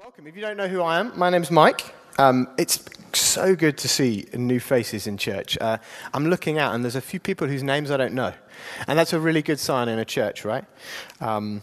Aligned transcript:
Welcome. 0.00 0.26
If 0.26 0.34
you 0.34 0.40
don't 0.40 0.56
know 0.56 0.66
who 0.66 0.80
I 0.80 0.98
am, 0.98 1.12
my 1.14 1.28
name's 1.28 1.50
Mike. 1.50 1.94
Um, 2.18 2.48
it's 2.56 2.82
so 3.12 3.54
good 3.54 3.76
to 3.76 3.86
see 3.86 4.24
new 4.32 4.58
faces 4.58 5.06
in 5.06 5.18
church. 5.18 5.58
Uh, 5.60 5.76
I'm 6.14 6.30
looking 6.30 6.56
out, 6.56 6.74
and 6.74 6.82
there's 6.82 6.96
a 6.96 7.02
few 7.02 7.20
people 7.20 7.46
whose 7.46 7.62
names 7.62 7.90
I 7.90 7.98
don't 7.98 8.14
know. 8.14 8.32
And 8.86 8.98
that's 8.98 9.12
a 9.12 9.20
really 9.20 9.42
good 9.42 9.60
sign 9.60 9.90
in 9.90 9.98
a 9.98 10.06
church, 10.06 10.42
right? 10.42 10.64
Um, 11.20 11.60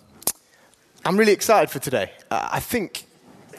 I'm 1.04 1.18
really 1.18 1.32
excited 1.32 1.72
for 1.72 1.80
today. 1.80 2.12
Uh, 2.30 2.50
I 2.52 2.60
think 2.60 3.07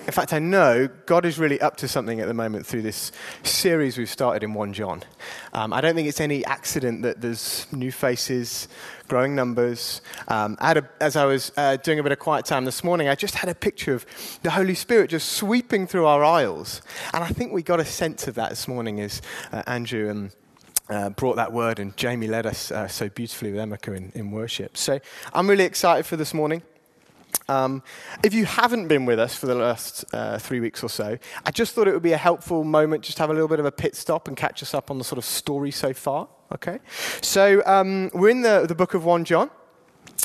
in 0.08 0.12
fact, 0.14 0.32
I 0.32 0.38
know 0.38 0.88
God 1.04 1.26
is 1.26 1.38
really 1.38 1.60
up 1.60 1.76
to 1.76 1.86
something 1.86 2.18
at 2.18 2.28
the 2.28 2.34
moment 2.34 2.64
through 2.64 2.80
this 2.80 3.12
series 3.42 3.98
we've 3.98 4.08
started 4.08 4.42
in 4.42 4.54
1 4.54 4.72
John. 4.72 5.02
Um, 5.52 5.70
I 5.70 5.82
don't 5.82 5.94
think 5.94 6.08
it's 6.08 6.18
any 6.18 6.42
accident 6.46 7.02
that 7.02 7.20
there's 7.20 7.66
new 7.72 7.92
faces, 7.92 8.68
growing 9.06 9.34
numbers. 9.34 10.00
Um, 10.28 10.56
as 10.60 11.14
I 11.14 11.26
was 11.26 11.52
uh, 11.58 11.76
doing 11.76 11.98
a 11.98 12.02
bit 12.02 12.12
of 12.12 12.18
quiet 12.18 12.46
time 12.46 12.64
this 12.64 12.82
morning, 12.82 13.06
I 13.06 13.16
just 13.16 13.34
had 13.34 13.50
a 13.50 13.54
picture 13.54 13.92
of 13.92 14.06
the 14.42 14.48
Holy 14.48 14.74
Spirit 14.74 15.10
just 15.10 15.32
sweeping 15.32 15.86
through 15.86 16.06
our 16.06 16.24
aisles. 16.24 16.80
And 17.12 17.22
I 17.22 17.28
think 17.28 17.52
we 17.52 17.62
got 17.62 17.78
a 17.78 17.84
sense 17.84 18.26
of 18.26 18.34
that 18.36 18.48
this 18.48 18.66
morning 18.66 19.00
as 19.00 19.20
uh, 19.52 19.62
Andrew 19.66 20.08
and 20.08 20.32
uh, 20.88 21.10
brought 21.10 21.36
that 21.36 21.52
word, 21.52 21.78
and 21.80 21.94
Jamie 21.98 22.28
led 22.28 22.46
us 22.46 22.70
uh, 22.70 22.88
so 22.88 23.10
beautifully 23.10 23.52
with 23.52 23.60
Emeka 23.60 23.94
in, 23.94 24.10
in 24.14 24.30
worship. 24.30 24.78
So 24.78 25.00
I'm 25.34 25.50
really 25.50 25.64
excited 25.64 26.06
for 26.06 26.16
this 26.16 26.32
morning. 26.32 26.62
Um, 27.48 27.82
if 28.22 28.34
you 28.34 28.44
haven't 28.44 28.88
been 28.88 29.06
with 29.06 29.18
us 29.18 29.34
for 29.34 29.46
the 29.46 29.54
last 29.54 30.04
uh, 30.12 30.38
three 30.38 30.60
weeks 30.60 30.82
or 30.82 30.88
so, 30.88 31.18
I 31.44 31.50
just 31.50 31.74
thought 31.74 31.88
it 31.88 31.92
would 31.92 32.02
be 32.02 32.12
a 32.12 32.18
helpful 32.18 32.64
moment 32.64 33.04
just 33.04 33.16
to 33.16 33.22
have 33.22 33.30
a 33.30 33.32
little 33.32 33.48
bit 33.48 33.60
of 33.60 33.66
a 33.66 33.72
pit 33.72 33.96
stop 33.96 34.28
and 34.28 34.36
catch 34.36 34.62
us 34.62 34.74
up 34.74 34.90
on 34.90 34.98
the 34.98 35.04
sort 35.04 35.18
of 35.18 35.24
story 35.24 35.70
so 35.70 35.92
far. 35.92 36.28
Okay? 36.52 36.78
So 37.22 37.62
um, 37.66 38.10
we're 38.14 38.30
in 38.30 38.42
the, 38.42 38.66
the 38.66 38.74
book 38.74 38.94
of 38.94 39.04
1 39.04 39.24
John. 39.24 39.50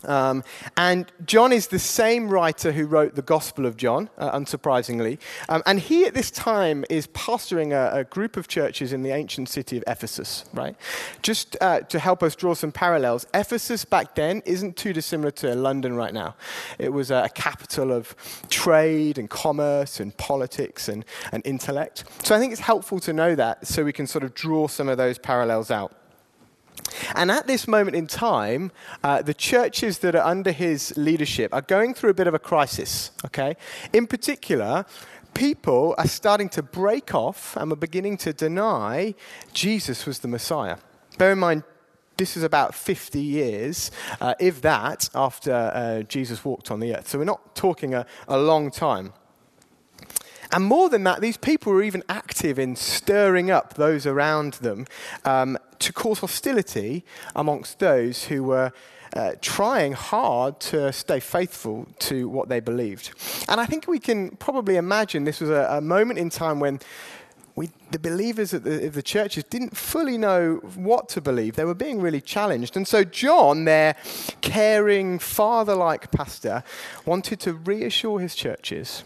Um, 0.05 0.43
and 0.77 1.11
John 1.25 1.52
is 1.52 1.67
the 1.67 1.79
same 1.79 2.29
writer 2.29 2.71
who 2.71 2.85
wrote 2.85 3.15
the 3.15 3.21
Gospel 3.21 3.65
of 3.65 3.77
John, 3.77 4.09
uh, 4.17 4.38
unsurprisingly. 4.38 5.19
Um, 5.49 5.63
and 5.66 5.79
he, 5.79 6.05
at 6.05 6.13
this 6.13 6.31
time, 6.31 6.83
is 6.89 7.07
pastoring 7.07 7.71
a, 7.71 7.99
a, 7.99 8.03
group 8.03 8.38
of 8.38 8.47
churches 8.47 8.94
in 8.94 9.03
the 9.03 9.11
ancient 9.11 9.50
city 9.50 9.77
of 9.77 9.83
Ephesus, 9.88 10.45
right? 10.53 10.75
Just 11.22 11.55
uh, 11.61 11.81
to 11.81 12.00
help 12.00 12.22
us 12.22 12.35
draw 12.35 12.53
some 12.53 12.72
parallels, 12.72 13.25
Ephesus 13.33 13.85
back 13.85 14.16
then 14.16 14.41
isn't 14.45 14.75
too 14.75 14.94
dissimilar 14.94 15.31
to 15.31 15.55
London 15.55 15.95
right 15.95 16.13
now. 16.13 16.35
It 16.80 16.91
was 16.94 17.11
a, 17.11 17.30
capital 17.33 17.91
of 17.91 18.16
trade 18.50 19.17
and 19.17 19.30
commerce 19.30 20.00
and 20.00 20.16
politics 20.17 20.88
and, 20.88 21.03
and 21.31 21.41
intellect. 21.45 22.03
So 22.23 22.35
I 22.35 22.39
think 22.39 22.52
it's 22.52 22.61
helpful 22.61 23.00
to 23.02 23.13
know 23.13 23.35
that 23.35 23.66
so 23.66 23.83
we 23.83 23.91
can 23.91 24.07
sort 24.07 24.23
of 24.23 24.33
draw 24.33 24.67
some 24.67 24.88
of 24.88 24.97
those 24.97 25.17
parallels 25.17 25.72
out. 25.72 26.03
And 27.16 27.31
at 27.31 27.47
this 27.47 27.67
moment 27.67 27.95
in 27.95 28.08
time, 28.08 28.72
uh, 29.03 29.22
the 29.22 29.33
churches 29.33 29.99
that 29.99 30.16
are 30.16 30.25
under 30.25 30.52
his 30.52 30.95
leadership 30.97 31.53
are 31.53 31.61
going 31.61 31.94
through 31.94 32.11
a 32.11 32.13
bit 32.13 32.27
of 32.27 32.33
a 32.33 32.39
crisis, 32.39 33.11
okay? 33.25 33.55
In 33.91 34.08
particular, 34.08 34.85
people 35.33 35.95
are 35.97 36.08
starting 36.08 36.50
to 36.50 36.63
break 36.63 37.13
off 37.13 37.55
and 37.58 37.72
are 37.72 37.75
beginning 37.75 38.17
to 38.17 38.33
deny 38.33 39.16
Jesus 39.53 40.05
was 40.05 40.19
the 40.19 40.27
Messiah. 40.27 40.77
Bear 41.17 41.31
in 41.31 41.39
mind, 41.39 41.63
this 42.17 42.38
is 42.38 42.44
about 42.44 42.75
50 42.75 43.19
years, 43.19 43.91
uh, 44.22 44.35
if 44.39 44.61
that, 44.61 45.09
after 45.16 45.52
uh, 45.52 46.03
Jesus 46.03 46.45
walked 46.45 46.69
on 46.69 46.80
the 46.80 46.95
earth. 46.95 47.07
So 47.07 47.17
we're 47.17 47.25
not 47.25 47.55
talking 47.55 47.94
a, 47.94 48.05
a 48.28 48.38
long 48.38 48.69
time. 48.72 49.13
And 50.54 50.66
more 50.66 50.88
than 50.88 51.04
that, 51.06 51.20
these 51.20 51.36
people 51.36 51.73
were 51.73 51.82
even 51.82 52.04
active 52.08 52.59
in 52.59 52.76
stirring 52.76 53.50
up 53.50 53.73
those 53.73 54.06
around 54.06 54.54
them 54.54 54.86
um, 55.26 55.58
to 55.80 55.92
cause 55.92 56.20
hostility 56.20 57.04
amongst 57.36 57.80
those 57.80 58.26
who 58.26 58.44
were 58.44 58.72
uh, 59.16 59.31
trying 59.42 59.94
hard 59.94 60.59
to 60.59 60.94
stay 60.94 61.20
faithful 61.20 61.88
to 62.00 62.30
what 62.30 62.50
they 62.50 62.59
believed. 62.59 63.12
And 63.50 63.59
I 63.59 63.66
think 63.66 63.88
we 63.88 63.98
can 63.98 64.31
probably 64.38 64.76
imagine 64.76 65.24
this 65.24 65.42
was 65.42 65.50
a, 65.50 65.68
a 65.72 65.81
moment 65.81 66.20
in 66.20 66.30
time 66.30 66.59
when 66.59 66.80
we, 67.56 67.70
the 67.90 68.00
believers 68.00 68.54
at 68.54 68.64
the, 68.64 68.88
of 68.88 68.94
the, 68.94 69.04
churches 69.04 69.44
didn't 69.44 69.76
fully 69.76 70.18
know 70.18 70.56
what 70.76 71.09
to 71.09 71.22
believe. 71.22 71.56
They 71.56 71.66
were 71.66 71.76
being 71.76 72.00
really 72.00 72.22
challenged. 72.22 72.75
And 72.75 72.88
so, 72.88 73.03
John, 73.03 73.66
their 73.66 73.96
caring, 74.42 75.19
father 75.19 75.75
like 75.75 76.12
pastor, 76.12 76.63
wanted 77.06 77.40
to 77.42 77.53
reassure 77.53 78.19
his 78.19 78.34
churches 78.34 79.03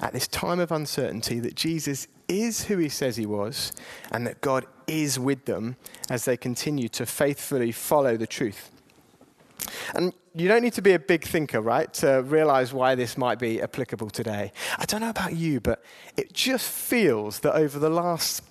at 0.00 0.12
this 0.12 0.28
time 0.28 0.60
of 0.60 0.72
uncertainty 0.72 1.40
that 1.40 1.54
Jesus 1.54 2.06
is 2.28 2.64
who 2.64 2.78
he 2.78 2.88
says 2.88 3.16
he 3.16 3.26
was 3.26 3.72
and 4.10 4.26
that 4.26 4.40
God 4.40 4.66
is 4.86 5.18
with 5.18 5.44
them 5.44 5.76
as 6.10 6.24
they 6.24 6.36
continue 6.36 6.88
to 6.90 7.06
faithfully 7.06 7.72
follow 7.72 8.16
the 8.16 8.26
truth. 8.26 8.70
And 9.94 10.12
you 10.34 10.48
don't 10.48 10.62
need 10.62 10.74
to 10.74 10.82
be 10.82 10.92
a 10.92 10.98
big 10.98 11.24
thinker, 11.24 11.60
right, 11.60 11.92
to 11.94 12.22
realize 12.22 12.72
why 12.72 12.94
this 12.94 13.16
might 13.16 13.38
be 13.38 13.60
applicable 13.62 14.10
today. 14.10 14.52
I 14.78 14.84
don't 14.84 15.00
know 15.00 15.10
about 15.10 15.34
you, 15.34 15.60
but 15.60 15.82
it 16.16 16.32
just 16.34 16.70
feels 16.70 17.40
that 17.40 17.54
over 17.54 17.78
the 17.78 17.88
last 17.88 18.42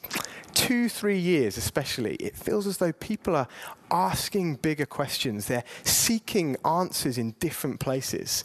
two, 0.56 0.89
three 0.89 1.19
years, 1.19 1.57
especially, 1.57 2.16
it 2.16 2.35
feels 2.35 2.66
as 2.66 2.77
though 2.77 2.94
people 2.94 3.35
are 3.35 3.47
asking 3.91 4.56
bigger 4.56 4.85
questions. 4.85 5.45
They're 5.45 5.66
seeking 5.83 6.57
answers 6.66 7.17
in 7.19 7.31
different 7.39 7.79
places. 7.79 8.44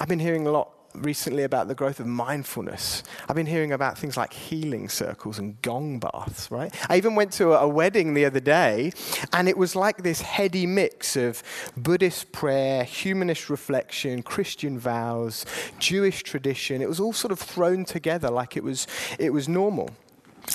I've 0.00 0.08
been 0.08 0.18
hearing 0.18 0.46
a 0.46 0.50
lot 0.50 0.72
recently 0.94 1.42
about 1.42 1.68
the 1.68 1.74
growth 1.74 2.00
of 2.00 2.06
mindfulness. 2.06 3.02
I've 3.28 3.36
been 3.36 3.46
hearing 3.46 3.72
about 3.72 3.98
things 3.98 4.16
like 4.16 4.32
healing 4.32 4.88
circles 4.88 5.38
and 5.38 5.60
gong 5.62 5.98
baths, 5.98 6.50
right? 6.50 6.74
I 6.88 6.96
even 6.96 7.14
went 7.14 7.32
to 7.34 7.52
a 7.52 7.68
wedding 7.68 8.14
the 8.14 8.24
other 8.24 8.40
day, 8.40 8.92
and 9.32 9.48
it 9.48 9.56
was 9.56 9.74
like 9.76 10.02
this 10.02 10.20
heady 10.20 10.66
mix 10.66 11.16
of 11.16 11.42
Buddhist 11.76 12.32
prayer, 12.32 12.84
humanist 12.84 13.50
reflection, 13.50 14.22
Christian 14.22 14.78
vows, 14.78 15.44
Jewish 15.78 16.22
tradition. 16.22 16.82
It 16.82 16.88
was 16.88 17.00
all 17.00 17.12
sort 17.12 17.32
of 17.32 17.38
thrown 17.38 17.84
together 17.84 18.30
like 18.30 18.56
it 18.56 18.64
was, 18.64 18.86
it 19.18 19.32
was 19.32 19.48
normal. 19.48 19.90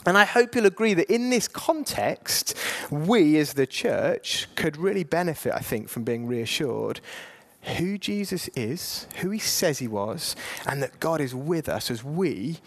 And 0.06 0.18
I 0.18 0.26
hope 0.26 0.54
you'll 0.56 0.66
agree 0.66 0.94
that 0.94 1.12
in 1.12 1.30
this 1.30 1.48
context, 1.48 2.56
we 2.92 3.38
as 3.38 3.54
the 3.54 3.66
church 3.66 4.48
could 4.56 4.78
really 4.78 5.04
benefit, 5.04 5.54
I 5.54 5.60
think, 5.60 5.90
from 5.90 6.04
being 6.04 6.28
reassured 6.28 7.00
who 7.68 7.98
Jesus 7.98 8.48
is, 8.50 9.08
who 9.18 9.30
he 9.30 9.40
says 9.40 9.80
he 9.80 9.88
was, 9.88 10.36
and 10.66 10.82
that 10.82 11.00
God 11.00 11.22
is 11.22 11.36
with 11.36 11.68
us 11.68 11.92
as 11.92 12.04
we 12.04 12.60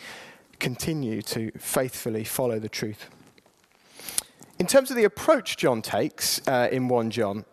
continue 0.59 1.23
to 1.23 1.51
faithfully 1.53 2.25
follow 2.25 2.59
the 2.59 2.69
truth. 2.69 3.09
In 4.59 4.67
terms 4.67 4.91
of 4.91 4.97
the 4.97 5.05
approach 5.05 5.57
John 5.57 5.81
takes 5.81 6.47
uh, 6.47 6.69
in 6.71 6.89
1 6.89 7.11
John, 7.11 7.45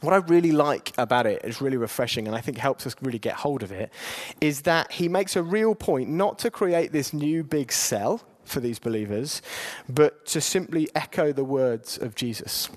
what 0.00 0.12
I 0.12 0.16
really 0.16 0.52
like 0.52 0.92
about 0.98 1.26
it 1.26 1.42
is 1.44 1.60
really 1.60 1.76
refreshing 1.76 2.26
and 2.26 2.36
I 2.36 2.40
think 2.40 2.58
helps 2.58 2.86
us 2.86 2.94
really 3.00 3.18
get 3.18 3.34
hold 3.34 3.62
of 3.62 3.72
it 3.72 3.92
is 4.40 4.62
that 4.62 4.92
he 4.92 5.08
makes 5.08 5.36
a 5.36 5.42
real 5.42 5.74
point 5.74 6.08
not 6.08 6.38
to 6.40 6.50
create 6.50 6.92
this 6.92 7.12
new 7.12 7.44
big 7.44 7.72
cell 7.72 8.22
for 8.44 8.60
these 8.60 8.78
believers, 8.78 9.42
but 9.88 10.24
to 10.26 10.40
simply 10.40 10.88
echo 10.94 11.32
the 11.32 11.44
words 11.44 11.98
of 11.98 12.14
Jesus. 12.14 12.68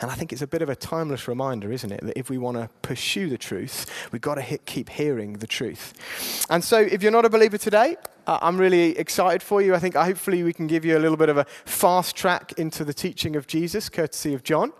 And 0.00 0.10
I 0.10 0.14
think 0.14 0.32
it's 0.32 0.42
a 0.42 0.46
bit 0.46 0.62
of 0.62 0.68
a 0.68 0.76
timeless 0.76 1.28
reminder, 1.28 1.72
isn't 1.72 1.92
it, 1.92 2.00
that 2.02 2.18
if 2.18 2.30
we 2.30 2.38
want 2.38 2.56
to 2.56 2.68
pursue 2.82 3.28
the 3.28 3.38
truth, 3.38 3.86
we've 4.12 4.22
got 4.22 4.36
to 4.36 4.42
hit, 4.42 4.66
keep 4.66 4.88
hearing 4.88 5.34
the 5.34 5.46
truth. 5.46 6.46
And 6.50 6.64
so, 6.64 6.80
if 6.80 7.02
you're 7.02 7.12
not 7.12 7.24
a 7.24 7.30
believer 7.30 7.58
today, 7.58 7.96
uh, 8.26 8.38
I'm 8.42 8.58
really 8.58 8.96
excited 8.98 9.42
for 9.42 9.60
you. 9.60 9.74
I 9.74 9.78
think 9.78 9.96
hopefully 9.96 10.42
we 10.42 10.52
can 10.52 10.66
give 10.66 10.84
you 10.84 10.96
a 10.96 11.00
little 11.00 11.16
bit 11.16 11.28
of 11.28 11.36
a 11.36 11.44
fast 11.64 12.14
track 12.14 12.52
into 12.56 12.84
the 12.84 12.94
teaching 12.94 13.34
of 13.34 13.46
Jesus, 13.46 13.88
courtesy 13.88 14.34
of 14.34 14.44
John. 14.44 14.72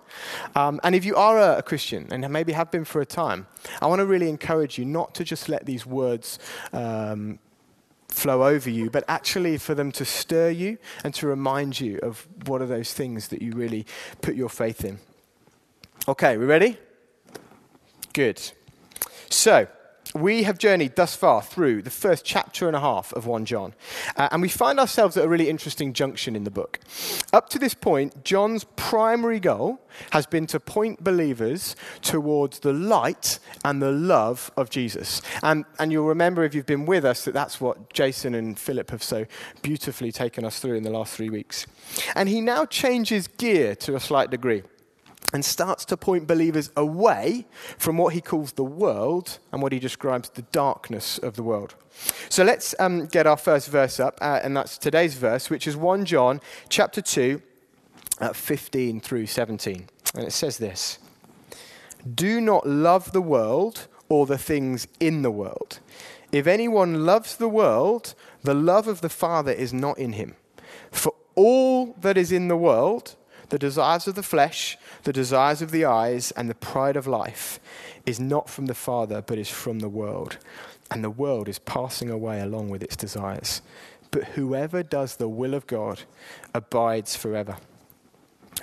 Um, 0.54 0.80
and 0.84 0.94
if 0.94 1.04
you 1.04 1.16
are 1.16 1.38
a, 1.38 1.58
a 1.58 1.62
Christian 1.62 2.06
and 2.12 2.28
maybe 2.32 2.52
have 2.52 2.70
been 2.70 2.84
for 2.84 3.00
a 3.00 3.06
time, 3.06 3.46
I 3.80 3.86
want 3.86 4.00
to 4.00 4.06
really 4.06 4.28
encourage 4.28 4.78
you 4.78 4.84
not 4.84 5.14
to 5.16 5.24
just 5.24 5.48
let 5.48 5.66
these 5.66 5.84
words 5.84 6.38
um, 6.72 7.38
flow 8.10 8.47
over 8.47 8.69
you, 8.69 8.91
but 8.91 9.04
actually 9.09 9.56
for 9.59 9.75
them 9.75 9.93
to 9.93 10.04
stir 10.04 10.50
you 10.50 10.78
and 11.04 11.15
to 11.15 11.26
remind 11.26 11.81
you 11.81 11.98
of 12.03 12.26
what 12.47 12.60
are 12.60 12.66
those 12.66 12.93
things 12.93 13.28
that 13.28 13.41
you 13.43 13.53
really 13.53 13.87
put 14.21 14.34
your 14.34 14.48
faith 14.48 14.84
in. 14.84 14.98
Okay, 16.09 16.37
we 16.37 16.44
ready? 16.44 16.76
Good. 18.12 18.41
So, 19.28 19.69
we 20.15 20.43
have 20.43 20.59
journeyed 20.59 20.97
thus 20.97 21.15
far 21.15 21.43
through 21.43 21.82
the 21.82 21.91
first 21.91 22.25
chapter 22.25 22.66
and 22.66 22.76
a 22.76 22.80
half 22.80 23.12
of 23.12 23.27
1 23.27 23.45
John, 23.45 23.74
uh, 24.16 24.28
and 24.33 24.42
we 24.42 24.48
find 24.48 24.80
ourselves 24.80 25.16
at 25.16 25.24
a 25.24 25.28
really 25.28 25.48
interesting 25.48 25.92
junction 25.92 26.34
in 26.34 26.45
the 26.45 26.51
book. 26.51 26.80
Up 27.33 27.48
to 27.51 27.59
this 27.59 27.74
point, 27.74 28.24
John's 28.24 28.65
primary 28.77 29.41
goal 29.41 29.80
has 30.10 30.27
been 30.27 30.47
to 30.48 30.60
point 30.60 31.03
believers 31.03 31.77
towards 32.03 32.60
the 32.60 32.72
light 32.72 33.39
and 33.65 33.83
the 33.83 33.92
love 33.92 34.51
of 34.57 34.71
Jesus. 34.71 35.22
And, 35.42 35.65
and 35.78 35.92
you'll 35.92 36.07
remember 36.07 36.45
if 36.45 36.54
you've 36.54 36.66
been 36.66 36.86
with 36.86 37.04
us 37.04 37.24
that 37.24 37.34
that's 37.34 37.60
what 37.60 37.92
Jason 37.92 38.34
and 38.34 38.59
Philip 38.59 38.91
have 38.91 39.03
so 39.03 39.27
beautifully 39.63 40.13
taken 40.13 40.45
us 40.45 40.59
through 40.59 40.77
in 40.77 40.83
the 40.83 40.91
last 40.91 41.15
three 41.15 41.30
weeks. 41.30 41.66
And 42.15 42.28
he 42.28 42.41
now 42.41 42.65
changes 42.65 43.27
gear 43.27 43.74
to 43.77 43.97
a 43.97 44.01
slight 44.01 44.30
degree 44.30 44.63
and 45.32 45.44
starts 45.44 45.84
to 45.86 45.97
point 45.97 46.27
believers 46.27 46.71
away 46.77 47.47
from 47.78 47.98
what 47.98 48.15
he 48.15 48.21
calls 48.21 48.53
the 48.53 48.65
world 48.65 49.38
and 49.53 49.62
what 49.62 49.72
he 49.72 49.78
describes 49.78 50.28
the 50.30 50.42
darkness 50.42 51.18
of 51.18 51.36
the 51.36 51.42
world. 51.42 51.74
So 52.28 52.44
let's 52.44 52.74
um, 52.78 53.06
get 53.06 53.27
our 53.27 53.36
first 53.36 53.68
verse 53.68 54.00
up, 54.00 54.18
uh, 54.21 54.41
and 54.42 54.56
that's 54.56 54.78
today's 54.78 55.15
verse, 55.15 55.50
which 55.50 55.66
is 55.66 55.77
1 55.77 56.04
John 56.04 56.41
chapter 56.68 57.00
2, 57.00 57.41
uh, 58.21 58.32
15 58.32 59.00
through 59.00 59.27
17. 59.27 59.88
And 60.15 60.24
it 60.24 60.32
says 60.32 60.59
this 60.59 60.98
Do 62.15 62.41
not 62.41 62.66
love 62.66 63.12
the 63.12 63.22
world 63.22 63.86
or 64.09 64.27
the 64.27 64.38
things 64.38 64.88
in 64.98 65.22
the 65.22 65.30
world. 65.30 65.80
If 66.32 66.47
anyone 66.47 67.04
loves 67.04 67.36
the 67.36 67.48
world, 67.48 68.15
the 68.42 68.54
love 68.54 68.86
of 68.86 69.00
the 69.00 69.09
Father 69.09 69.53
is 69.53 69.72
not 69.72 69.98
in 69.98 70.12
him. 70.15 70.36
For 70.91 71.12
all 71.34 71.94
that 72.00 72.16
is 72.16 72.32
in 72.32 72.48
the 72.48 72.56
world, 72.56 73.16
the 73.50 73.58
desires 73.58 74.08
of 74.08 74.14
the 74.14 74.22
flesh, 74.22 74.78
the 75.04 75.12
desires 75.12 75.60
of 75.60 75.70
the 75.70 75.84
eyes, 75.84 76.30
and 76.32 76.48
the 76.48 76.54
pride 76.54 76.97
of 76.97 77.06
life, 77.06 77.60
is 78.06 78.18
not 78.18 78.48
from 78.48 78.66
the 78.66 78.74
Father, 78.74 79.22
but 79.22 79.38
is 79.38 79.50
from 79.50 79.80
the 79.80 79.88
world. 79.88 80.38
And 80.91 81.04
the 81.04 81.10
world 81.10 81.48
is 81.48 81.58
passing 81.58 82.10
away 82.10 82.41
along 82.41 82.70
with 82.70 82.82
its 82.82 82.97
desires. 82.97 83.62
But 84.10 84.24
whoever 84.24 84.82
does 84.82 85.16
the 85.16 85.28
will 85.28 85.54
of 85.54 85.66
God 85.66 86.02
abides 86.54 87.14
forever. 87.14 87.58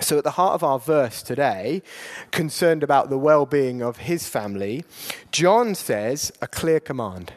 So, 0.00 0.18
at 0.18 0.24
the 0.24 0.32
heart 0.32 0.54
of 0.54 0.62
our 0.62 0.78
verse 0.78 1.22
today, 1.22 1.82
concerned 2.30 2.82
about 2.82 3.08
the 3.08 3.18
well 3.18 3.46
being 3.46 3.82
of 3.82 3.98
his 3.98 4.28
family, 4.28 4.84
John 5.32 5.74
says 5.74 6.30
a 6.42 6.46
clear 6.46 6.78
command 6.78 7.32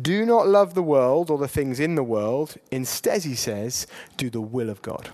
Do 0.00 0.24
not 0.24 0.48
love 0.48 0.74
the 0.74 0.82
world 0.82 1.30
or 1.30 1.38
the 1.38 1.48
things 1.48 1.78
in 1.78 1.94
the 1.94 2.02
world. 2.02 2.56
Instead, 2.70 3.24
he 3.24 3.34
says, 3.34 3.86
do 4.16 4.30
the 4.30 4.40
will 4.40 4.70
of 4.70 4.82
God. 4.82 5.10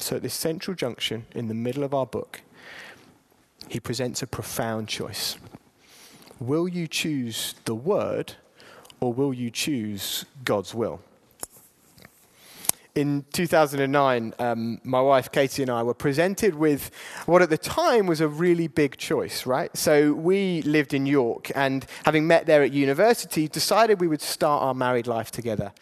So, 0.00 0.16
at 0.16 0.22
this 0.22 0.34
central 0.34 0.74
junction 0.74 1.26
in 1.34 1.48
the 1.48 1.54
middle 1.54 1.84
of 1.84 1.94
our 1.94 2.06
book, 2.06 2.42
he 3.68 3.78
presents 3.78 4.22
a 4.22 4.26
profound 4.26 4.88
choice. 4.88 5.36
Will 6.38 6.66
you 6.66 6.86
choose 6.86 7.54
the 7.66 7.74
word 7.74 8.34
or 9.00 9.12
will 9.12 9.34
you 9.34 9.50
choose 9.50 10.24
God's 10.44 10.74
will? 10.74 11.00
in 12.94 13.24
2009, 13.32 14.34
um, 14.38 14.80
my 14.84 15.00
wife 15.00 15.30
Katie 15.30 15.62
and 15.62 15.70
I 15.70 15.82
were 15.82 15.94
presented 15.94 16.54
with 16.54 16.90
what 17.26 17.40
at 17.42 17.50
the 17.50 17.58
time 17.58 18.06
was 18.06 18.20
a 18.20 18.28
really 18.28 18.66
big 18.66 18.96
choice, 18.96 19.46
right? 19.46 19.74
So 19.76 20.12
we 20.12 20.62
lived 20.62 20.92
in 20.92 21.06
York 21.06 21.50
and 21.54 21.86
having 22.04 22.26
met 22.26 22.46
there 22.46 22.62
at 22.62 22.72
university, 22.72 23.48
decided 23.48 24.00
we 24.00 24.08
would 24.08 24.20
start 24.20 24.62
our 24.62 24.74
married 24.74 25.06
life 25.06 25.30
together. 25.30 25.72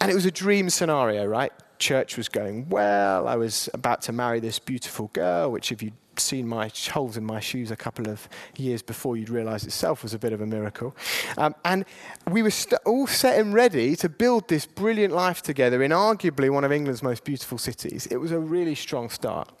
And 0.00 0.10
it 0.10 0.14
was 0.14 0.26
a 0.26 0.30
dream 0.30 0.68
scenario, 0.68 1.24
right? 1.24 1.52
Church 1.84 2.16
was 2.16 2.30
going 2.30 2.66
well. 2.70 3.28
I 3.28 3.36
was 3.36 3.68
about 3.74 4.00
to 4.02 4.12
marry 4.12 4.40
this 4.40 4.58
beautiful 4.58 5.10
girl, 5.12 5.52
which, 5.52 5.70
if 5.70 5.82
you'd 5.82 5.92
seen 6.16 6.48
my 6.48 6.70
holes 6.90 7.18
in 7.18 7.24
my 7.26 7.40
shoes 7.40 7.70
a 7.70 7.76
couple 7.76 8.08
of 8.08 8.26
years 8.56 8.80
before 8.80 9.18
you'd 9.18 9.28
realize 9.28 9.64
itself 9.64 10.02
was 10.02 10.14
a 10.14 10.18
bit 10.18 10.32
of 10.32 10.40
a 10.40 10.46
miracle. 10.46 10.96
Um, 11.36 11.54
and 11.62 11.84
we 12.30 12.42
were 12.42 12.50
st- 12.50 12.80
all 12.86 13.06
set 13.06 13.38
and 13.38 13.52
ready 13.52 13.96
to 13.96 14.08
build 14.08 14.48
this 14.48 14.64
brilliant 14.64 15.12
life 15.12 15.42
together 15.42 15.82
in 15.82 15.90
arguably 15.90 16.48
one 16.48 16.64
of 16.64 16.72
England's 16.72 17.02
most 17.02 17.22
beautiful 17.22 17.58
cities. 17.58 18.06
It 18.06 18.16
was 18.16 18.32
a 18.32 18.38
really 18.38 18.74
strong 18.74 19.10
start. 19.10 19.52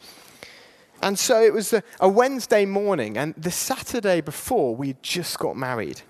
And 1.02 1.18
so 1.18 1.42
it 1.42 1.52
was 1.52 1.74
a, 1.74 1.82
a 2.00 2.08
Wednesday 2.08 2.64
morning, 2.64 3.18
and 3.18 3.34
the 3.34 3.50
Saturday 3.50 4.22
before, 4.22 4.74
we'd 4.74 5.02
just 5.02 5.38
got 5.38 5.58
married. 5.58 6.00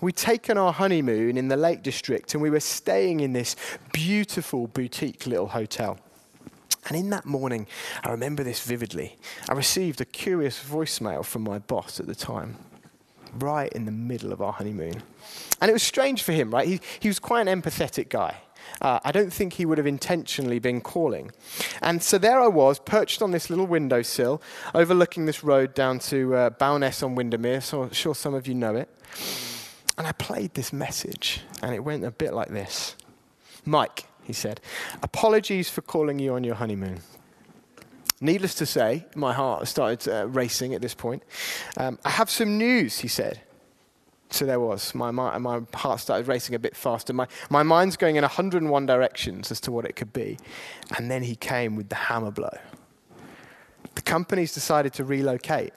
We'd 0.00 0.16
taken 0.16 0.58
our 0.58 0.72
honeymoon 0.72 1.36
in 1.36 1.48
the 1.48 1.56
Lake 1.56 1.82
District, 1.82 2.34
and 2.34 2.42
we 2.42 2.50
were 2.50 2.60
staying 2.60 3.20
in 3.20 3.32
this 3.32 3.56
beautiful 3.92 4.66
boutique 4.66 5.26
little 5.26 5.48
hotel. 5.48 5.98
And 6.86 6.96
in 6.96 7.10
that 7.10 7.24
morning, 7.24 7.66
I 8.02 8.10
remember 8.10 8.42
this 8.42 8.60
vividly. 8.60 9.16
I 9.48 9.54
received 9.54 10.00
a 10.00 10.04
curious 10.04 10.62
voicemail 10.62 11.24
from 11.24 11.42
my 11.42 11.58
boss 11.58 11.98
at 11.98 12.06
the 12.06 12.14
time, 12.14 12.56
right 13.38 13.72
in 13.72 13.86
the 13.86 13.92
middle 13.92 14.32
of 14.32 14.42
our 14.42 14.52
honeymoon. 14.52 15.02
And 15.60 15.70
it 15.70 15.72
was 15.72 15.82
strange 15.82 16.22
for 16.22 16.32
him, 16.32 16.50
right? 16.50 16.68
He, 16.68 16.80
he 17.00 17.08
was 17.08 17.18
quite 17.18 17.46
an 17.46 17.62
empathetic 17.62 18.10
guy. 18.10 18.36
Uh, 18.80 18.98
I 19.04 19.12
don't 19.12 19.32
think 19.32 19.54
he 19.54 19.64
would 19.64 19.78
have 19.78 19.86
intentionally 19.86 20.58
been 20.58 20.80
calling. 20.80 21.30
And 21.80 22.02
so 22.02 22.18
there 22.18 22.40
I 22.40 22.48
was, 22.48 22.78
perched 22.78 23.22
on 23.22 23.30
this 23.30 23.48
little 23.48 23.66
windowsill, 23.66 24.42
overlooking 24.74 25.26
this 25.26 25.42
road 25.42 25.74
down 25.74 26.00
to 26.00 26.34
uh, 26.34 26.50
Bowness 26.50 27.02
on 27.02 27.14
Windermere. 27.14 27.60
So 27.60 27.84
I'm 27.84 27.92
sure 27.92 28.14
some 28.14 28.34
of 28.34 28.46
you 28.46 28.54
know 28.54 28.74
it. 28.74 28.88
And 29.96 30.06
I 30.06 30.12
played 30.12 30.54
this 30.54 30.72
message, 30.72 31.40
and 31.62 31.74
it 31.74 31.84
went 31.84 32.04
a 32.04 32.10
bit 32.10 32.34
like 32.34 32.48
this 32.48 32.96
Mike, 33.64 34.06
he 34.22 34.32
said. 34.32 34.60
Apologies 35.02 35.70
for 35.70 35.82
calling 35.82 36.18
you 36.18 36.34
on 36.34 36.44
your 36.44 36.56
honeymoon. 36.56 37.00
Needless 38.20 38.54
to 38.56 38.66
say, 38.66 39.06
my 39.14 39.32
heart 39.32 39.68
started 39.68 40.08
uh, 40.08 40.26
racing 40.28 40.74
at 40.74 40.80
this 40.80 40.94
point. 40.94 41.22
Um, 41.76 41.98
I 42.04 42.10
have 42.10 42.30
some 42.30 42.58
news, 42.58 43.00
he 43.00 43.08
said. 43.08 43.40
So 44.30 44.46
there 44.46 44.58
was. 44.58 44.94
My, 44.94 45.10
my, 45.10 45.36
my 45.38 45.60
heart 45.74 46.00
started 46.00 46.26
racing 46.26 46.54
a 46.54 46.58
bit 46.58 46.76
faster. 46.76 47.12
My, 47.12 47.26
my 47.50 47.62
mind's 47.62 47.96
going 47.96 48.16
in 48.16 48.22
101 48.22 48.86
directions 48.86 49.50
as 49.50 49.60
to 49.60 49.72
what 49.72 49.84
it 49.84 49.94
could 49.94 50.12
be. 50.12 50.38
And 50.96 51.10
then 51.10 51.22
he 51.22 51.36
came 51.36 51.76
with 51.76 51.88
the 51.88 51.94
hammer 51.96 52.30
blow. 52.30 52.56
The 53.94 54.02
company's 54.02 54.52
decided 54.52 54.92
to 54.94 55.04
relocate. 55.04 55.72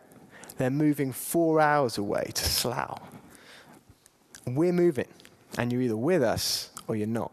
They're 0.57 0.69
moving 0.69 1.11
four 1.11 1.59
hours 1.59 1.97
away 1.97 2.31
to 2.33 2.43
Slough. 2.43 2.99
We're 4.47 4.73
moving, 4.73 5.07
and 5.57 5.71
you're 5.71 5.81
either 5.81 5.97
with 5.97 6.23
us 6.23 6.69
or 6.87 6.95
you're 6.95 7.07
not. 7.07 7.31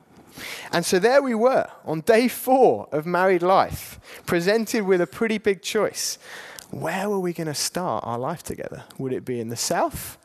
And 0.72 0.84
so 0.84 0.98
there 0.98 1.22
we 1.22 1.34
were 1.34 1.68
on 1.84 2.00
day 2.00 2.26
four 2.26 2.88
of 2.90 3.06
married 3.06 3.42
life, 3.42 4.00
presented 4.26 4.84
with 4.84 5.00
a 5.00 5.06
pretty 5.06 5.38
big 5.38 5.62
choice. 5.62 6.18
Where 6.70 7.08
were 7.08 7.20
we 7.20 7.32
going 7.32 7.46
to 7.46 7.54
start 7.54 8.04
our 8.04 8.18
life 8.18 8.42
together? 8.42 8.84
Would 8.98 9.12
it 9.12 9.24
be 9.24 9.38
in 9.38 9.48
the 9.48 9.56
south, 9.56 10.18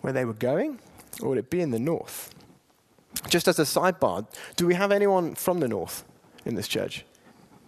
where 0.00 0.12
they 0.12 0.24
were 0.24 0.32
going, 0.32 0.78
or 1.20 1.30
would 1.30 1.38
it 1.38 1.50
be 1.50 1.60
in 1.60 1.72
the 1.72 1.80
north? 1.80 2.32
Just 3.28 3.48
as 3.48 3.58
a 3.58 3.64
sidebar, 3.64 4.26
do 4.56 4.66
we 4.66 4.74
have 4.74 4.92
anyone 4.92 5.34
from 5.34 5.60
the 5.60 5.68
north 5.68 6.04
in 6.44 6.54
this 6.54 6.68
church? 6.68 7.04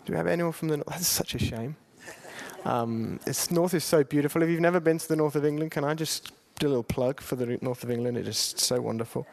Do 0.05 0.13
we 0.13 0.17
have 0.17 0.27
anyone 0.27 0.53
from 0.53 0.69
the 0.69 0.77
north? 0.77 0.89
That's 0.89 1.07
such 1.07 1.35
a 1.35 1.39
shame. 1.39 1.77
Um, 2.65 3.19
north 3.51 3.75
is 3.75 3.85
so 3.85 4.05
beautiful. 4.05 4.43
If 4.43 4.49
you've 4.49 4.61
never 4.61 4.81
been 4.81 4.99
to 4.99 5.09
the 5.09 5.17
north 5.17 5.35
of 5.35 5.45
England, 5.45 5.73
can 5.73 5.85
I 5.85 5.95
just 5.95 6.33
do 6.59 6.67
a 6.67 6.69
little 6.69 6.83
plug 6.83 7.21
for 7.21 7.37
the 7.37 7.59
north 7.61 7.83
of 7.83 7.91
England? 7.91 8.17
It 8.17 8.29
is 8.29 8.55
so 8.57 8.81
wonderful. 8.81 9.27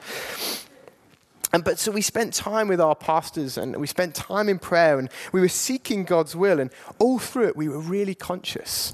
And 1.54 1.64
but 1.64 1.80
so 1.80 1.92
we 1.92 2.02
spent 2.02 2.34
time 2.34 2.68
with 2.68 2.80
our 2.80 2.96
pastors 2.96 3.58
and 3.58 3.76
we 3.76 3.88
spent 3.88 4.16
time 4.16 4.48
in 4.48 4.58
prayer 4.58 4.98
and 5.00 5.10
we 5.34 5.42
were 5.42 5.50
seeking 5.50 6.06
God's 6.06 6.36
will. 6.36 6.60
And 6.60 6.72
all 6.98 7.20
through 7.20 7.50
it, 7.50 7.58
we 7.58 7.68
were 7.68 7.80
really 7.80 8.16
conscious 8.16 8.94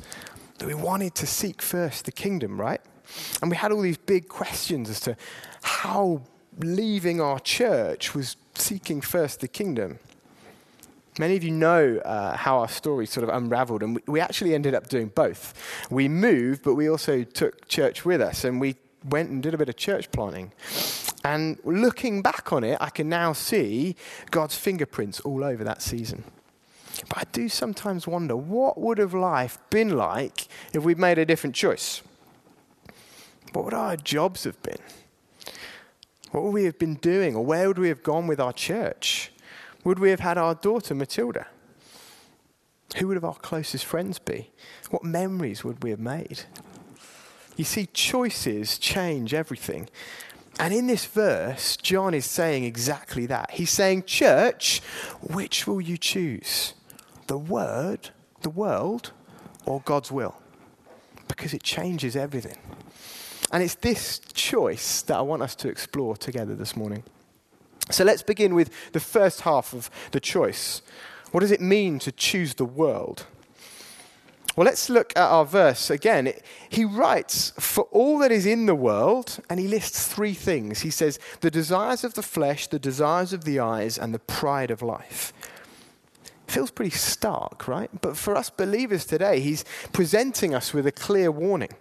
that 0.57 0.67
we 0.67 0.73
wanted 0.73 1.13
to 1.15 1.27
seek 1.27 1.61
first 1.61 2.05
the 2.05 2.11
kingdom, 2.11 2.59
right? 2.59 2.81
And 3.41 3.51
we 3.51 3.57
had 3.57 3.71
all 3.71 3.81
these 3.81 3.97
big 3.97 4.27
questions 4.27 4.89
as 4.89 4.99
to 5.01 5.15
how 5.61 6.21
leaving 6.59 7.21
our 7.21 7.39
church 7.39 8.15
was 8.15 8.35
seeking 8.55 9.01
first 9.01 9.39
the 9.39 9.47
kingdom. 9.47 9.99
Many 11.19 11.35
of 11.35 11.43
you 11.43 11.51
know 11.51 11.97
uh, 11.97 12.37
how 12.37 12.59
our 12.59 12.67
story 12.67 13.07
sort 13.07 13.23
of 13.27 13.35
unraveled, 13.35 13.81
and 13.81 13.95
we, 13.95 14.01
we 14.07 14.19
actually 14.19 14.53
ended 14.53 14.75
up 14.75 14.87
doing 14.87 15.07
both. 15.07 15.53
We 15.89 16.07
moved, 16.07 16.63
but 16.63 16.75
we 16.75 16.89
also 16.89 17.23
took 17.23 17.67
church 17.67 18.05
with 18.05 18.21
us, 18.21 18.43
and 18.43 18.61
we 18.61 18.75
went 19.03 19.29
and 19.29 19.41
did 19.41 19.53
a 19.53 19.57
bit 19.57 19.69
of 19.69 19.77
church 19.77 20.11
planting. 20.11 20.51
And 21.23 21.57
looking 21.63 22.21
back 22.21 22.53
on 22.53 22.63
it, 22.63 22.77
I 22.79 22.89
can 22.89 23.09
now 23.09 23.33
see 23.33 23.95
God's 24.31 24.55
fingerprints 24.55 25.19
all 25.21 25.43
over 25.43 25.63
that 25.63 25.81
season. 25.81 26.23
But 27.09 27.17
I 27.17 27.23
do 27.31 27.49
sometimes 27.49 28.07
wonder 28.07 28.35
what 28.35 28.79
would 28.79 28.97
have 28.97 29.13
life 29.13 29.57
been 29.69 29.97
like 29.97 30.47
if 30.73 30.83
we'd 30.83 30.97
made 30.97 31.17
a 31.17 31.25
different 31.25 31.55
choice? 31.55 32.01
What 33.53 33.65
would 33.65 33.73
our 33.73 33.95
jobs 33.97 34.43
have 34.43 34.61
been? 34.61 34.79
What 36.31 36.43
would 36.43 36.53
we 36.53 36.65
have 36.65 36.77
been 36.77 36.95
doing? 36.95 37.35
Or 37.35 37.45
where 37.45 37.67
would 37.67 37.79
we 37.79 37.87
have 37.89 38.03
gone 38.03 38.27
with 38.27 38.39
our 38.39 38.53
church? 38.53 39.31
Would 39.87 39.99
we 39.99 40.09
have 40.09 40.19
had 40.19 40.37
our 40.37 40.53
daughter, 40.53 40.93
Matilda? 40.93 41.47
Who 42.97 43.07
would 43.07 43.15
have 43.15 43.23
our 43.23 43.35
closest 43.35 43.85
friends 43.85 44.19
be? 44.19 44.51
What 44.89 45.05
memories 45.05 45.63
would 45.63 45.81
we 45.81 45.91
have 45.91 45.99
made? 46.01 46.41
You 47.55 47.63
see, 47.63 47.85
choices 47.85 48.77
change 48.79 49.33
everything. 49.33 49.87
And 50.59 50.73
in 50.73 50.87
this 50.87 51.05
verse, 51.05 51.77
John 51.77 52.13
is 52.13 52.25
saying 52.25 52.65
exactly 52.65 53.27
that. 53.27 53.51
He's 53.51 53.69
saying, 53.69 54.03
Church, 54.03 54.81
which 55.21 55.65
will 55.65 55.79
you 55.79 55.97
choose? 55.97 56.73
The 57.27 57.37
Word, 57.37 58.09
the 58.41 58.49
world, 58.49 59.13
or 59.65 59.79
God's 59.85 60.11
will? 60.11 60.35
Because 61.29 61.53
it 61.53 61.63
changes 61.63 62.17
everything. 62.17 62.57
And 63.53 63.63
it's 63.63 63.75
this 63.75 64.19
choice 64.33 65.01
that 65.03 65.15
I 65.15 65.21
want 65.21 65.43
us 65.43 65.55
to 65.55 65.69
explore 65.69 66.17
together 66.17 66.55
this 66.55 66.75
morning. 66.75 67.05
So 67.89 68.03
let's 68.03 68.23
begin 68.23 68.53
with 68.55 68.91
the 68.91 68.99
first 68.99 69.41
half 69.41 69.73
of 69.73 69.89
the 70.11 70.19
choice. 70.19 70.81
What 71.31 71.41
does 71.41 71.51
it 71.51 71.61
mean 71.61 71.99
to 71.99 72.11
choose 72.11 72.55
the 72.55 72.65
world? 72.65 73.25
Well, 74.55 74.65
let's 74.65 74.89
look 74.89 75.13
at 75.15 75.29
our 75.29 75.45
verse 75.45 75.91
again. 75.91 76.33
He 76.67 76.83
writes, 76.83 77.53
For 77.59 77.83
all 77.91 78.17
that 78.19 78.31
is 78.31 78.47
in 78.47 78.65
the 78.65 78.73
world, 78.73 79.39
and 79.51 79.59
he 79.59 79.67
lists 79.67 80.07
three 80.07 80.33
things. 80.33 80.81
He 80.81 80.89
says, 80.89 81.19
The 81.41 81.51
desires 81.51 82.03
of 82.03 82.15
the 82.15 82.23
flesh, 82.23 82.65
the 82.65 82.79
desires 82.79 83.33
of 83.33 83.43
the 83.43 83.59
eyes, 83.59 83.99
and 83.99 84.15
the 84.15 84.19
pride 84.19 84.71
of 84.71 84.81
life. 84.81 85.31
Feels 86.47 86.71
pretty 86.71 86.91
stark, 86.91 87.67
right? 87.67 87.91
But 88.01 88.17
for 88.17 88.35
us 88.35 88.49
believers 88.49 89.05
today, 89.05 89.41
he's 89.41 89.63
presenting 89.93 90.55
us 90.55 90.73
with 90.73 90.87
a 90.87 90.91
clear 90.91 91.29
warning. 91.29 91.75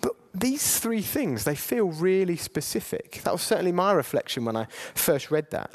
But 0.00 0.12
these 0.34 0.78
three 0.80 1.02
things, 1.02 1.44
they 1.44 1.54
feel 1.54 1.86
really 1.88 2.36
specific. 2.36 3.20
That 3.24 3.32
was 3.32 3.42
certainly 3.42 3.72
my 3.72 3.92
reflection 3.92 4.44
when 4.44 4.56
I 4.56 4.66
first 4.94 5.30
read 5.30 5.50
that. 5.50 5.70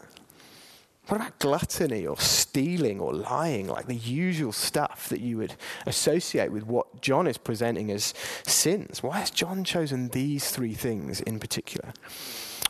What 1.07 1.19
about 1.19 1.39
gluttony 1.39 2.05
or 2.05 2.17
stealing 2.17 2.99
or 2.99 3.13
lying, 3.13 3.67
like 3.67 3.87
the 3.87 3.95
usual 3.95 4.51
stuff 4.51 5.09
that 5.09 5.19
you 5.19 5.37
would 5.37 5.55
associate 5.85 6.51
with 6.51 6.65
what 6.65 7.01
John 7.01 7.27
is 7.27 7.37
presenting 7.37 7.91
as 7.91 8.13
sins? 8.45 9.03
Why 9.03 9.19
has 9.19 9.29
John 9.29 9.63
chosen 9.63 10.09
these 10.09 10.51
three 10.51 10.73
things 10.73 11.19
in 11.19 11.39
particular? 11.39 11.91